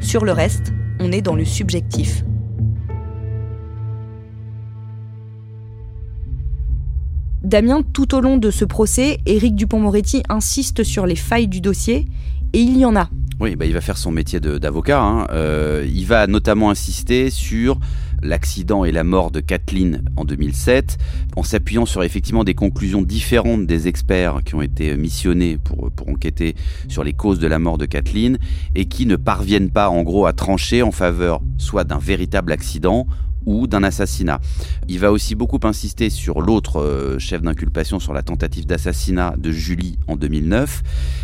Sur 0.00 0.24
le 0.24 0.32
reste, 0.32 0.72
on 1.00 1.12
est 1.12 1.22
dans 1.22 1.36
le 1.36 1.44
subjectif. 1.44 2.24
Damien, 7.42 7.82
tout 7.92 8.14
au 8.14 8.20
long 8.20 8.36
de 8.36 8.50
ce 8.50 8.64
procès, 8.64 9.20
Éric 9.24 9.54
Dupont-Moretti 9.54 10.22
insiste 10.28 10.84
sur 10.84 11.06
les 11.06 11.16
failles 11.16 11.48
du 11.48 11.60
dossier, 11.60 12.06
et 12.52 12.60
il 12.60 12.76
y 12.76 12.84
en 12.84 12.96
a. 12.96 13.08
Oui, 13.40 13.54
bah, 13.54 13.66
il 13.66 13.72
va 13.72 13.80
faire 13.80 13.96
son 13.96 14.10
métier 14.10 14.40
d'avocat. 14.40 15.00
Hein. 15.00 15.26
Euh, 15.30 15.86
il 15.88 16.04
va 16.04 16.26
notamment 16.26 16.70
insister 16.70 17.30
sur 17.30 17.78
l'accident 18.22 18.84
et 18.84 18.92
la 18.92 19.04
mort 19.04 19.30
de 19.30 19.40
Kathleen 19.40 20.02
en 20.16 20.24
2007, 20.24 20.98
en 21.36 21.42
s'appuyant 21.42 21.86
sur 21.86 22.02
effectivement 22.02 22.44
des 22.44 22.54
conclusions 22.54 23.02
différentes 23.02 23.66
des 23.66 23.88
experts 23.88 24.40
qui 24.44 24.54
ont 24.54 24.62
été 24.62 24.96
missionnés 24.96 25.58
pour, 25.58 25.90
pour 25.90 26.08
enquêter 26.08 26.54
sur 26.88 27.04
les 27.04 27.12
causes 27.12 27.38
de 27.38 27.46
la 27.46 27.58
mort 27.58 27.78
de 27.78 27.86
Kathleen 27.86 28.38
et 28.74 28.86
qui 28.86 29.06
ne 29.06 29.16
parviennent 29.16 29.70
pas 29.70 29.88
en 29.88 30.02
gros 30.02 30.26
à 30.26 30.32
trancher 30.32 30.82
en 30.82 30.90
faveur 30.90 31.40
soit 31.56 31.84
d'un 31.84 31.98
véritable 31.98 32.52
accident 32.52 33.06
ou 33.48 33.66
d'un 33.66 33.82
assassinat. 33.82 34.40
Il 34.88 34.98
va 35.00 35.10
aussi 35.10 35.34
beaucoup 35.34 35.58
insister 35.64 36.10
sur 36.10 36.40
l'autre 36.42 36.80
euh, 36.80 37.18
chef 37.18 37.40
d'inculpation 37.40 37.98
sur 37.98 38.12
la 38.12 38.22
tentative 38.22 38.66
d'assassinat 38.66 39.34
de 39.38 39.50
Julie 39.50 39.98
en 40.06 40.16
2009. 40.16 40.82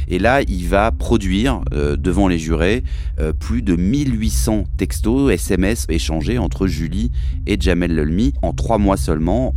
Et 0.09 0.19
là, 0.19 0.41
il 0.43 0.67
va 0.67 0.91
produire 0.91 1.61
euh, 1.73 1.97
devant 1.97 2.27
les 2.27 2.39
jurés 2.39 2.83
euh, 3.21 3.33
plus 3.33 3.63
de 3.63 3.77
1800 3.77 4.65
textos, 4.77 5.31
SMS 5.33 5.85
échangés 5.91 6.39
entre 6.39 6.67
Julie 6.67 7.11
et 7.47 7.61
Jamel 7.61 7.95
Lelmi 7.95 8.33
en 8.43 8.55
trois 8.55 8.79
mois 8.79 8.97
seulement. 8.97 9.55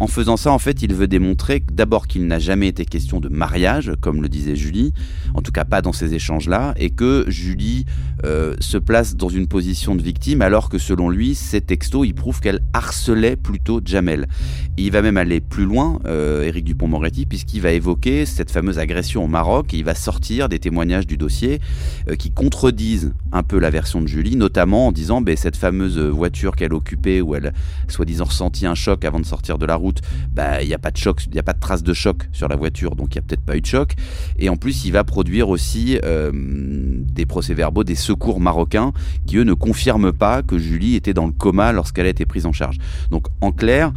En 0.00 0.06
faisant 0.06 0.36
ça, 0.36 0.52
en 0.52 0.58
fait, 0.60 0.82
il 0.82 0.94
veut 0.94 1.08
démontrer 1.08 1.62
d'abord 1.72 2.06
qu'il 2.06 2.26
n'a 2.28 2.38
jamais 2.38 2.68
été 2.68 2.84
question 2.84 3.18
de 3.18 3.28
mariage, 3.28 3.92
comme 4.00 4.22
le 4.22 4.28
disait 4.28 4.54
Julie, 4.54 4.92
en 5.34 5.42
tout 5.42 5.50
cas 5.50 5.64
pas 5.64 5.82
dans 5.82 5.92
ces 5.92 6.14
échanges-là, 6.14 6.72
et 6.76 6.90
que 6.90 7.24
Julie 7.26 7.84
euh, 8.24 8.54
se 8.60 8.78
place 8.78 9.16
dans 9.16 9.28
une 9.28 9.48
position 9.48 9.96
de 9.96 10.02
victime, 10.02 10.40
alors 10.40 10.68
que 10.68 10.78
selon 10.78 11.10
lui, 11.10 11.34
ces 11.34 11.60
textos, 11.60 12.06
ils 12.06 12.14
prouvent 12.14 12.40
qu'elle 12.40 12.60
harcelait 12.72 13.34
plutôt 13.34 13.80
Jamel. 13.84 14.28
il 14.76 14.92
va 14.92 15.02
même 15.02 15.16
aller 15.16 15.40
plus 15.40 15.64
loin, 15.64 15.98
euh, 16.06 16.44
Éric 16.44 16.64
Dupont-Moretti, 16.64 17.26
puisqu'il 17.26 17.60
va 17.60 17.72
évoquer 17.72 18.24
cette 18.24 18.52
fameuse 18.52 18.78
agression 18.78 19.24
au 19.24 19.28
Maroc, 19.28 19.74
et 19.74 19.78
il 19.78 19.84
va 19.84 19.96
sortir 19.96 20.48
des 20.48 20.60
témoignages 20.60 21.08
du 21.08 21.16
dossier 21.16 21.60
euh, 22.08 22.14
qui 22.14 22.30
contredisent 22.30 23.14
un 23.32 23.42
peu 23.42 23.58
la 23.58 23.70
version 23.70 24.00
de 24.00 24.06
Julie, 24.06 24.36
notamment 24.36 24.86
en 24.86 24.92
disant 24.92 25.20
ben, 25.20 25.36
cette 25.36 25.56
fameuse 25.56 25.98
voiture 25.98 26.54
qu'elle 26.54 26.72
occupait, 26.72 27.20
où 27.20 27.34
elle 27.34 27.52
soi-disant 27.88 28.26
ressenti 28.26 28.64
un 28.64 28.76
choc 28.76 29.04
avant 29.04 29.18
de 29.18 29.26
sortir 29.26 29.58
de 29.58 29.66
la 29.66 29.74
route, 29.74 29.87
bah, 30.32 30.62
il 30.62 30.68
n'y 30.68 30.74
a 30.74 30.78
pas 30.78 30.90
de 30.90 30.96
choc, 30.96 31.24
il 31.26 31.32
n'y 31.32 31.38
a 31.38 31.42
pas 31.42 31.52
de 31.52 31.60
trace 31.60 31.82
de 31.82 31.92
choc 31.92 32.28
sur 32.32 32.48
la 32.48 32.56
voiture, 32.56 32.96
donc 32.96 33.14
il 33.14 33.18
n'y 33.18 33.20
a 33.20 33.22
peut-être 33.22 33.44
pas 33.44 33.56
eu 33.56 33.60
de 33.60 33.66
choc. 33.66 33.94
Et 34.38 34.48
en 34.48 34.56
plus, 34.56 34.84
il 34.84 34.92
va 34.92 35.04
produire 35.04 35.48
aussi 35.48 35.98
euh, 36.04 36.30
des 36.34 37.26
procès-verbaux 37.26 37.84
des 37.84 37.94
secours 37.94 38.40
marocains 38.40 38.92
qui, 39.26 39.36
eux, 39.36 39.44
ne 39.44 39.54
confirment 39.54 40.12
pas 40.12 40.42
que 40.42 40.58
Julie 40.58 40.94
était 40.94 41.14
dans 41.14 41.26
le 41.26 41.32
coma 41.32 41.72
lorsqu'elle 41.72 42.06
a 42.06 42.10
été 42.10 42.26
prise 42.26 42.46
en 42.46 42.52
charge. 42.52 42.78
Donc, 43.10 43.26
en 43.40 43.52
clair, 43.52 43.92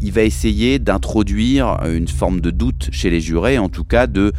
il 0.00 0.12
va 0.12 0.22
essayer 0.22 0.78
d'introduire 0.78 1.78
une 1.84 2.08
forme 2.08 2.40
de 2.40 2.50
doute 2.50 2.88
chez 2.92 3.10
les 3.10 3.20
jurés, 3.20 3.58
en 3.58 3.68
tout 3.68 3.84
cas 3.84 4.06
de 4.06 4.32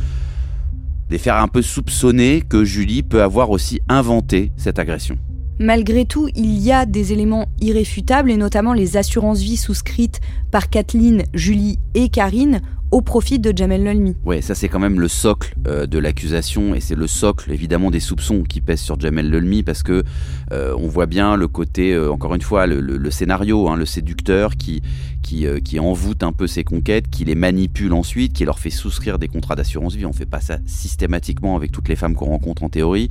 les 1.09 1.17
faire 1.17 1.37
un 1.37 1.47
peu 1.47 1.61
soupçonner 1.61 2.41
que 2.41 2.63
Julie 2.63 3.03
peut 3.03 3.21
avoir 3.21 3.51
aussi 3.51 3.79
inventé 3.87 4.51
cette 4.57 4.79
agression. 4.79 5.17
Malgré 5.59 6.05
tout, 6.05 6.27
il 6.35 6.57
y 6.59 6.73
a 6.73 6.85
des 6.85 7.13
éléments 7.13 7.47
irréfutables 7.61 8.29
et 8.29 8.35
notamment 8.35 8.73
les 8.73 8.97
assurances 8.97 9.39
vie 9.39 9.55
souscrites 9.55 10.19
par 10.51 10.69
Kathleen, 10.69 11.23
Julie 11.33 11.79
et 11.93 12.09
Karine 12.09 12.61
au 12.91 13.01
profit 13.01 13.39
de 13.39 13.51
Jamel 13.55 13.83
Lolmi. 13.83 14.15
Ouais, 14.25 14.41
ça 14.41 14.55
c'est 14.55 14.69
quand 14.69 14.79
même 14.79 14.99
le 14.99 15.07
socle 15.07 15.55
euh, 15.67 15.85
de 15.85 15.97
l'accusation 15.97 16.75
et 16.75 16.79
c'est 16.79 16.95
le 16.95 17.07
socle 17.07 17.51
évidemment 17.51 17.91
des 17.91 17.99
soupçons 17.99 18.43
qui 18.43 18.61
pèsent 18.61 18.81
sur 18.81 18.99
Jamel 18.99 19.29
Lolmi 19.29 19.63
parce 19.63 19.83
que 19.83 20.03
euh, 20.51 20.75
on 20.77 20.87
voit 20.87 21.05
bien 21.05 21.35
le 21.35 21.47
côté, 21.47 21.93
euh, 21.93 22.11
encore 22.11 22.35
une 22.35 22.41
fois, 22.41 22.67
le, 22.67 23.11
scénario, 23.11 23.67
hein, 23.67 23.75
le 23.75 23.85
séducteur 23.85 24.55
qui 24.55 24.81
qui, 25.25 25.45
qui 25.63 25.79
envoûte 25.79 26.23
un 26.23 26.31
peu 26.31 26.47
ses 26.47 26.63
conquêtes, 26.63 27.09
qui 27.09 27.25
les 27.25 27.35
manipule 27.35 27.93
ensuite, 27.93 28.33
qui 28.33 28.45
leur 28.45 28.59
fait 28.59 28.69
souscrire 28.69 29.19
des 29.19 29.27
contrats 29.27 29.55
d'assurance 29.55 29.95
vie. 29.95 30.05
On 30.05 30.13
fait 30.13 30.25
pas 30.25 30.41
ça 30.41 30.59
systématiquement 30.65 31.55
avec 31.55 31.71
toutes 31.71 31.89
les 31.89 31.95
femmes 31.95 32.15
qu'on 32.15 32.27
rencontre 32.27 32.63
en 32.63 32.69
théorie. 32.69 33.09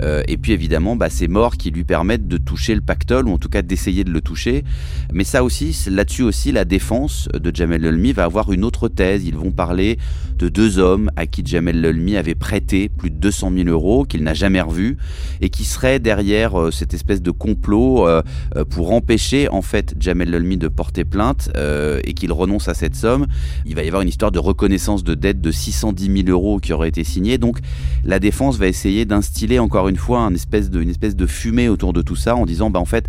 et 0.00 0.36
puis 0.36 0.52
évidemment, 0.52 0.96
bah, 0.96 1.10
ces 1.10 1.28
morts 1.28 1.56
qui 1.56 1.70
lui 1.70 1.84
permettent 1.84 2.28
de 2.28 2.36
toucher 2.36 2.74
le 2.74 2.80
pactole 2.80 3.28
ou 3.28 3.32
en 3.32 3.38
tout 3.38 3.48
cas 3.48 3.62
d'essayer 3.62 4.04
de 4.04 4.10
le 4.10 4.20
toucher. 4.20 4.64
Mais 5.12 5.24
ça 5.24 5.42
aussi, 5.42 5.76
là-dessus 5.90 6.22
aussi, 6.22 6.52
la 6.52 6.64
défense 6.64 7.28
de 7.32 7.54
Jamel 7.54 7.82
Lolmi 7.82 8.12
va 8.12 8.24
avoir 8.24 8.52
une 8.52 8.64
autre 8.64 8.88
thèse 8.88 9.24
ils 9.24 9.36
vont 9.36 9.52
parler 9.52 9.98
de 10.38 10.48
deux 10.48 10.78
hommes 10.78 11.10
à 11.16 11.26
qui 11.26 11.42
Jamel 11.44 11.80
Lelmi 11.80 12.16
avait 12.16 12.34
prêté 12.34 12.88
plus 12.88 13.10
de 13.10 13.16
200 13.16 13.52
000 13.56 13.68
euros, 13.68 14.04
qu'il 14.04 14.22
n'a 14.22 14.34
jamais 14.34 14.60
revus, 14.60 14.96
et 15.40 15.48
qui 15.48 15.64
seraient 15.64 15.98
derrière 15.98 16.60
euh, 16.60 16.70
cette 16.70 16.94
espèce 16.94 17.22
de 17.22 17.30
complot 17.30 18.06
euh, 18.06 18.22
euh, 18.56 18.64
pour 18.64 18.92
empêcher 18.92 19.48
en 19.48 19.62
fait 19.62 19.94
Jamel 19.98 20.30
Lelmi 20.30 20.56
de 20.56 20.68
porter 20.68 21.04
plainte 21.04 21.50
et 21.56 22.14
qu'il 22.14 22.32
renonce 22.32 22.68
à 22.68 22.74
cette 22.74 22.96
somme. 22.96 23.26
Il 23.66 23.74
va 23.74 23.82
y 23.82 23.86
avoir 23.86 24.02
une 24.02 24.08
histoire 24.08 24.32
de 24.32 24.38
reconnaissance 24.38 25.04
de 25.04 25.14
dette 25.14 25.40
de 25.40 25.50
610 25.50 26.24
000 26.24 26.28
euros 26.28 26.58
qui 26.58 26.72
aurait 26.72 26.88
été 26.88 27.04
signée. 27.04 27.38
Donc 27.38 27.58
la 28.04 28.18
défense 28.18 28.58
va 28.58 28.66
essayer 28.66 29.04
d'instiller 29.04 29.58
encore 29.58 29.88
une 29.88 29.96
fois 29.96 30.20
une 30.20 30.34
espèce 30.34 30.70
de, 30.70 31.26
fumée 31.26 31.68
autour 31.68 31.92
de 31.92 32.02
tout 32.02 32.16
ça 32.16 32.36
en 32.36 32.46
disant 32.46 32.70
bah 32.70 32.80
en 32.80 32.84
fait 32.84 33.06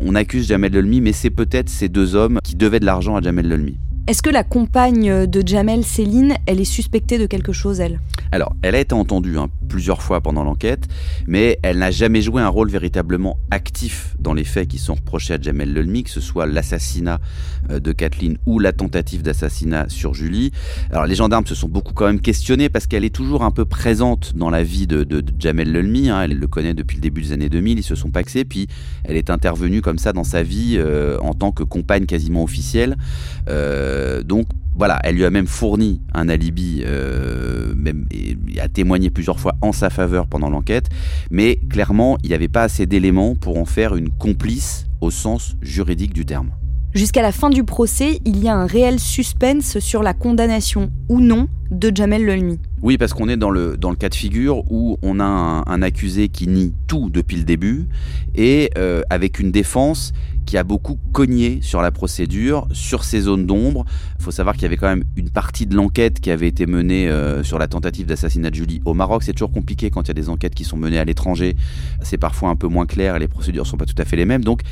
on 0.00 0.14
accuse 0.14 0.46
Jamel 0.46 0.72
Lelmi 0.72 1.00
mais 1.00 1.12
c'est 1.12 1.30
peut-être 1.30 1.68
ces 1.68 1.88
deux 1.88 2.14
hommes 2.14 2.38
qui 2.44 2.54
devaient 2.54 2.80
de 2.80 2.86
l'argent 2.86 3.16
à 3.16 3.20
Jamel 3.20 3.48
Lelmi. 3.48 3.76
Est-ce 4.06 4.22
que 4.22 4.30
la 4.30 4.42
compagne 4.42 5.26
de 5.26 5.46
Jamel, 5.46 5.84
Céline, 5.84 6.34
elle 6.46 6.60
est 6.60 6.64
suspectée 6.64 7.18
de 7.18 7.26
quelque 7.26 7.52
chose, 7.52 7.80
elle? 7.80 8.00
Alors, 8.32 8.56
elle 8.62 8.74
a 8.74 8.80
été 8.80 8.92
entendue 8.92 9.38
hein, 9.38 9.48
plusieurs 9.68 10.02
fois 10.02 10.20
pendant 10.20 10.42
l'enquête, 10.42 10.88
mais 11.26 11.58
elle 11.62 11.78
n'a 11.78 11.90
jamais 11.90 12.22
joué 12.22 12.42
un 12.42 12.48
rôle 12.48 12.70
véritablement 12.70 13.38
actif 13.50 14.16
dans 14.18 14.34
les 14.34 14.44
faits 14.44 14.68
qui 14.68 14.78
sont 14.78 14.94
reprochés 14.94 15.34
à 15.34 15.40
Jamel 15.40 15.72
Lelmi, 15.72 16.04
que 16.04 16.10
ce 16.10 16.20
soit 16.20 16.46
l'assassinat 16.46 17.20
euh, 17.70 17.78
de 17.78 17.92
Kathleen 17.92 18.38
ou 18.46 18.58
la 18.58 18.72
tentative 18.72 19.22
d'assassinat 19.22 19.88
sur 19.88 20.14
Julie. 20.14 20.50
Alors, 20.90 21.06
les 21.06 21.14
gendarmes 21.14 21.46
se 21.46 21.54
sont 21.54 21.68
beaucoup 21.68 21.92
quand 21.92 22.06
même 22.06 22.20
questionnés 22.20 22.68
parce 22.68 22.86
qu'elle 22.86 23.04
est 23.04 23.14
toujours 23.14 23.44
un 23.44 23.50
peu 23.50 23.64
présente 23.64 24.34
dans 24.34 24.50
la 24.50 24.62
vie 24.62 24.86
de, 24.86 25.06
Jamel 25.38 25.70
Lelmi. 25.72 26.08
Hein. 26.08 26.22
elle 26.22 26.38
le 26.38 26.46
connaît 26.48 26.74
depuis 26.74 26.96
le 26.96 27.02
début 27.02 27.22
des 27.22 27.32
années 27.32 27.48
2000, 27.48 27.78
ils 27.78 27.82
se 27.82 27.94
sont 27.94 28.10
paxés, 28.10 28.44
puis 28.44 28.66
elle 29.04 29.16
est 29.16 29.30
intervenue 29.30 29.82
comme 29.82 29.98
ça 29.98 30.12
dans 30.12 30.24
sa 30.24 30.42
vie 30.42 30.76
euh, 30.78 31.18
en 31.20 31.34
tant 31.34 31.52
que 31.52 31.62
compagne 31.62 32.06
quasiment 32.06 32.42
officielle. 32.42 32.96
Euh, 33.48 33.89
euh, 33.90 34.22
donc 34.22 34.46
voilà, 34.76 34.98
elle 35.02 35.16
lui 35.16 35.24
a 35.24 35.30
même 35.30 35.46
fourni 35.46 36.00
un 36.14 36.28
alibi, 36.28 36.82
euh, 36.86 37.74
même, 37.76 38.06
et 38.10 38.36
a 38.60 38.68
témoigné 38.68 39.10
plusieurs 39.10 39.38
fois 39.38 39.56
en 39.60 39.72
sa 39.72 39.90
faveur 39.90 40.26
pendant 40.26 40.48
l'enquête, 40.48 40.88
mais 41.30 41.56
clairement, 41.68 42.16
il 42.22 42.28
n'y 42.28 42.34
avait 42.34 42.48
pas 42.48 42.62
assez 42.62 42.86
d'éléments 42.86 43.34
pour 43.34 43.58
en 43.58 43.64
faire 43.64 43.96
une 43.96 44.10
complice 44.10 44.86
au 45.00 45.10
sens 45.10 45.56
juridique 45.60 46.14
du 46.14 46.24
terme. 46.24 46.50
Jusqu'à 46.92 47.22
la 47.22 47.30
fin 47.30 47.50
du 47.50 47.62
procès, 47.62 48.20
il 48.24 48.42
y 48.42 48.48
a 48.48 48.56
un 48.56 48.66
réel 48.66 48.98
suspense 48.98 49.78
sur 49.78 50.02
la 50.02 50.12
condamnation 50.12 50.90
ou 51.08 51.20
non 51.20 51.46
de 51.70 51.92
Jamel 51.94 52.26
Lelmi. 52.26 52.58
Oui, 52.82 52.98
parce 52.98 53.12
qu'on 53.12 53.28
est 53.28 53.36
dans 53.36 53.50
le, 53.50 53.76
dans 53.76 53.90
le 53.90 53.96
cas 53.96 54.08
de 54.08 54.14
figure 54.16 54.64
où 54.72 54.98
on 55.02 55.20
a 55.20 55.24
un, 55.24 55.82
accusé 55.82 56.28
qui 56.28 56.48
nie 56.48 56.74
tout 56.88 57.08
depuis 57.08 57.36
le 57.36 57.44
début 57.44 57.86
et 58.34 58.70
euh, 58.76 59.02
avec 59.08 59.38
une 59.38 59.52
défense 59.52 60.12
qui 60.46 60.56
a 60.56 60.64
beaucoup 60.64 60.98
cogné 61.12 61.60
sur 61.62 61.80
la 61.80 61.92
procédure, 61.92 62.66
sur 62.72 63.04
ces 63.04 63.20
zones 63.20 63.46
d'ombre. 63.46 63.84
Il 64.18 64.24
faut 64.24 64.32
savoir 64.32 64.56
qu'il 64.56 64.64
y 64.64 64.66
avait 64.66 64.76
quand 64.76 64.88
même 64.88 65.04
une 65.14 65.30
partie 65.30 65.66
de 65.66 65.76
l'enquête 65.76 66.18
qui 66.18 66.32
avait 66.32 66.48
été 66.48 66.66
menée 66.66 67.08
euh, 67.08 67.44
sur 67.44 67.60
la 67.60 67.68
tentative 67.68 68.06
d'assassinat 68.06 68.50
de 68.50 68.56
Julie 68.56 68.82
au 68.84 68.94
Maroc. 68.94 69.22
C'est 69.22 69.32
toujours 69.32 69.52
compliqué 69.52 69.90
quand 69.90 70.02
il 70.02 70.08
y 70.08 70.10
a 70.10 70.14
des 70.14 70.28
enquêtes 70.28 70.56
qui 70.56 70.64
sont 70.64 70.76
menées 70.76 70.98
à 70.98 71.04
l'étranger. 71.04 71.54
C'est 72.02 72.18
parfois 72.18 72.48
un 72.48 72.56
peu 72.56 72.66
moins 72.66 72.86
clair 72.86 73.14
et 73.14 73.20
les 73.20 73.28
procédures 73.28 73.62
ne 73.62 73.68
sont 73.68 73.76
pas 73.76 73.86
tout 73.86 73.94
à 73.96 74.04
fait 74.04 74.16
les 74.16 74.24
mêmes. 74.24 74.42
Donc, 74.42 74.62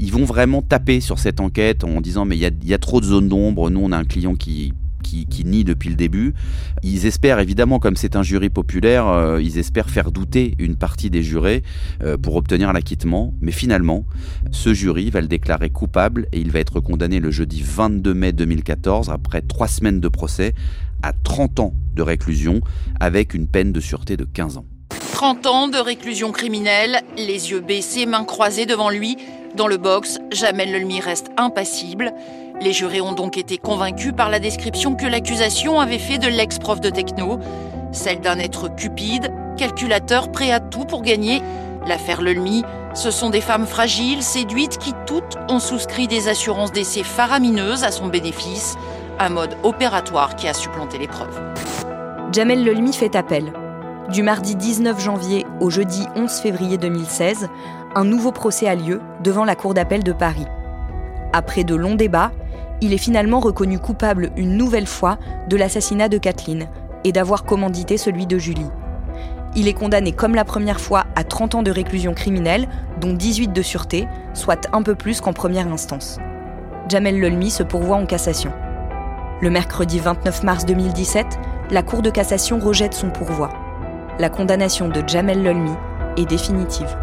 ils 0.00 0.12
vont 0.12 0.24
vraiment 0.24 0.62
taper 0.62 1.00
sur 1.00 1.18
cette 1.18 1.40
enquête 1.40 1.84
en 1.84 2.00
disant 2.00 2.24
mais 2.24 2.36
il 2.36 2.68
y 2.68 2.74
a 2.74 2.78
trop 2.78 3.00
de 3.00 3.06
zones 3.06 3.28
d'ombre. 3.28 3.70
Nous, 3.70 3.80
on 3.80 3.92
a 3.92 3.96
un 3.96 4.04
client 4.04 4.34
qui 4.34 4.72
qui, 5.02 5.44
nient 5.44 5.64
depuis 5.64 5.88
le 5.88 5.96
début. 5.96 6.34
Ils 6.82 7.06
espèrent 7.06 7.40
évidemment, 7.40 7.78
comme 7.78 7.96
c'est 7.96 8.16
un 8.16 8.22
jury 8.22 8.50
populaire, 8.50 9.08
euh, 9.08 9.42
ils 9.42 9.58
espèrent 9.58 9.90
faire 9.90 10.12
douter 10.12 10.54
une 10.58 10.76
partie 10.76 11.10
des 11.10 11.22
jurés 11.22 11.62
euh, 12.02 12.16
pour 12.16 12.36
obtenir 12.36 12.72
l'acquittement. 12.72 13.34
Mais 13.40 13.52
finalement, 13.52 14.04
ce 14.50 14.72
jury 14.72 15.10
va 15.10 15.20
le 15.20 15.26
déclarer 15.26 15.70
coupable 15.70 16.28
et 16.32 16.40
il 16.40 16.50
va 16.50 16.60
être 16.60 16.80
condamné 16.80 17.20
le 17.20 17.30
jeudi 17.30 17.62
22 17.64 18.14
mai 18.14 18.32
2014, 18.32 19.10
après 19.10 19.40
trois 19.40 19.68
semaines 19.68 20.00
de 20.00 20.08
procès, 20.08 20.54
à 21.02 21.12
30 21.12 21.60
ans 21.60 21.74
de 21.94 22.02
réclusion 22.02 22.60
avec 23.00 23.34
une 23.34 23.46
peine 23.46 23.72
de 23.72 23.80
sûreté 23.80 24.16
de 24.16 24.24
15 24.24 24.58
ans. 24.58 24.66
30 25.12 25.46
ans 25.46 25.68
de 25.68 25.78
réclusion 25.78 26.32
criminelle, 26.32 27.02
les 27.16 27.50
yeux 27.50 27.60
baissés, 27.60 28.06
mains 28.06 28.24
croisées 28.24 28.66
devant 28.66 28.90
lui. 28.90 29.16
Dans 29.56 29.66
le 29.66 29.78
box, 29.78 30.18
Jamel 30.30 30.70
Lelmi 30.70 31.00
reste 31.00 31.30
impassible. 31.36 32.12
Les 32.60 32.72
jurés 32.72 33.00
ont 33.00 33.12
donc 33.12 33.36
été 33.36 33.58
convaincus 33.58 34.12
par 34.16 34.30
la 34.30 34.38
description 34.38 34.94
que 34.94 35.06
l'accusation 35.06 35.80
avait 35.80 35.98
fait 35.98 36.18
de 36.18 36.28
l'ex-prof 36.28 36.80
de 36.80 36.88
techno, 36.88 37.40
celle 37.90 38.20
d'un 38.20 38.38
être 38.38 38.68
cupide, 38.68 39.32
calculateur, 39.56 40.30
prêt 40.30 40.52
à 40.52 40.60
tout 40.60 40.84
pour 40.84 41.02
gagner. 41.02 41.42
L'affaire 41.86 42.22
Lelmi, 42.22 42.62
ce 42.94 43.10
sont 43.10 43.30
des 43.30 43.40
femmes 43.40 43.66
fragiles, 43.66 44.22
séduites, 44.22 44.78
qui 44.78 44.92
toutes 45.06 45.36
ont 45.48 45.58
souscrit 45.58 46.06
des 46.06 46.28
assurances 46.28 46.72
d'essai 46.72 47.02
faramineuses 47.02 47.82
à 47.82 47.90
son 47.90 48.06
bénéfice, 48.06 48.76
un 49.18 49.30
mode 49.30 49.56
opératoire 49.64 50.36
qui 50.36 50.46
a 50.46 50.54
supplanté 50.54 50.98
l'épreuve. 50.98 51.40
Jamel 52.32 52.64
Lelmi 52.64 52.92
fait 52.92 53.16
appel. 53.16 53.52
Du 54.12 54.22
mardi 54.22 54.56
19 54.56 55.00
janvier 55.00 55.46
au 55.60 55.70
jeudi 55.70 56.04
11 56.16 56.30
février 56.40 56.78
2016, 56.78 57.48
un 57.94 58.04
nouveau 58.04 58.30
procès 58.30 58.68
a 58.68 58.74
lieu 58.74 59.00
devant 59.22 59.44
la 59.44 59.56
Cour 59.56 59.74
d'appel 59.74 60.04
de 60.04 60.12
Paris. 60.12 60.46
Après 61.32 61.64
de 61.64 61.74
longs 61.74 61.96
débats, 61.96 62.30
il 62.80 62.92
est 62.92 62.98
finalement 62.98 63.40
reconnu 63.40 63.78
coupable 63.78 64.30
une 64.36 64.56
nouvelle 64.56 64.86
fois 64.86 65.18
de 65.48 65.56
l'assassinat 65.56 66.08
de 66.08 66.18
Kathleen 66.18 66.68
et 67.04 67.12
d'avoir 67.12 67.44
commandité 67.44 67.96
celui 67.96 68.26
de 68.26 68.38
Julie. 68.38 68.70
Il 69.56 69.66
est 69.66 69.74
condamné 69.74 70.12
comme 70.12 70.36
la 70.36 70.44
première 70.44 70.80
fois 70.80 71.06
à 71.16 71.24
30 71.24 71.56
ans 71.56 71.62
de 71.62 71.72
réclusion 71.72 72.14
criminelle, 72.14 72.68
dont 73.00 73.12
18 73.12 73.52
de 73.52 73.62
sûreté, 73.62 74.06
soit 74.32 74.68
un 74.72 74.82
peu 74.82 74.94
plus 74.94 75.20
qu'en 75.20 75.32
première 75.32 75.66
instance. 75.66 76.18
Jamel 76.88 77.20
Lelmi 77.20 77.50
se 77.50 77.64
pourvoit 77.64 77.96
en 77.96 78.06
cassation. 78.06 78.52
Le 79.40 79.50
mercredi 79.50 79.98
29 79.98 80.44
mars 80.44 80.66
2017, 80.66 81.26
la 81.70 81.82
Cour 81.82 82.02
de 82.02 82.10
cassation 82.10 82.60
rejette 82.60 82.94
son 82.94 83.10
pourvoi. 83.10 83.50
La 84.18 84.28
condamnation 84.28 84.88
de 84.88 85.02
Jamel 85.06 85.42
Lelmi 85.42 85.72
est 86.16 86.26
définitive. 86.26 86.96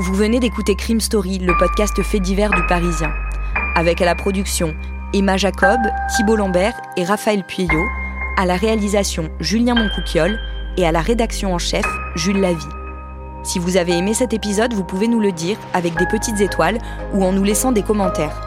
Vous 0.00 0.14
venez 0.14 0.38
d'écouter 0.38 0.76
Crime 0.76 1.00
Story, 1.00 1.38
le 1.38 1.56
podcast 1.58 2.00
fait 2.04 2.20
divers 2.20 2.50
du 2.50 2.64
Parisien. 2.66 3.12
Avec 3.74 4.00
à 4.00 4.04
la 4.04 4.14
production 4.14 4.76
Emma 5.12 5.36
Jacob, 5.36 5.80
Thibault 6.14 6.36
Lambert 6.36 6.80
et 6.96 7.04
Raphaël 7.04 7.42
Pueyo, 7.42 7.84
à 8.36 8.46
la 8.46 8.54
réalisation 8.54 9.28
Julien 9.40 9.74
Moncouquiole 9.74 10.38
et 10.76 10.86
à 10.86 10.92
la 10.92 11.00
rédaction 11.00 11.52
en 11.52 11.58
chef 11.58 11.84
Jules 12.14 12.40
Lavie. 12.40 12.64
Si 13.42 13.58
vous 13.58 13.76
avez 13.76 13.98
aimé 13.98 14.14
cet 14.14 14.32
épisode, 14.32 14.72
vous 14.72 14.84
pouvez 14.84 15.08
nous 15.08 15.18
le 15.18 15.32
dire 15.32 15.58
avec 15.74 15.96
des 15.96 16.06
petites 16.06 16.40
étoiles 16.40 16.78
ou 17.12 17.24
en 17.24 17.32
nous 17.32 17.42
laissant 17.42 17.72
des 17.72 17.82
commentaires. 17.82 18.40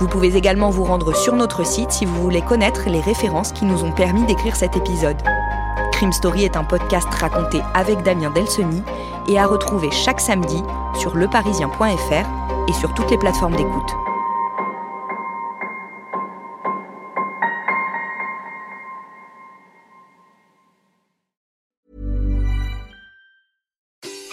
Vous 0.00 0.06
pouvez 0.06 0.36
également 0.36 0.68
vous 0.68 0.84
rendre 0.84 1.16
sur 1.16 1.34
notre 1.34 1.64
site 1.64 1.92
si 1.92 2.04
vous 2.04 2.20
voulez 2.20 2.42
connaître 2.42 2.90
les 2.90 3.00
références 3.00 3.52
qui 3.52 3.64
nous 3.64 3.84
ont 3.84 3.92
permis 3.92 4.26
d'écrire 4.26 4.54
cet 4.54 4.76
épisode. 4.76 5.16
Crime 6.00 6.12
Story 6.14 6.44
est 6.44 6.56
un 6.56 6.64
podcast 6.64 7.08
raconté 7.10 7.60
avec 7.74 8.02
Damien 8.02 8.30
Delseny 8.30 8.82
et 9.28 9.38
à 9.38 9.46
retrouver 9.46 9.90
chaque 9.90 10.18
samedi 10.18 10.62
sur 10.98 11.14
leparisien.fr 11.14 12.66
et 12.66 12.72
sur 12.72 12.94
toutes 12.94 13.10
les 13.10 13.18
plateformes 13.18 13.54
d'écoute. 13.54 13.90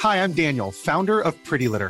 Hi, 0.02 0.16
I'm 0.16 0.32
Daniel, 0.32 0.72
founder 0.72 1.20
of 1.20 1.36
Pretty 1.44 1.68
Litter. 1.68 1.90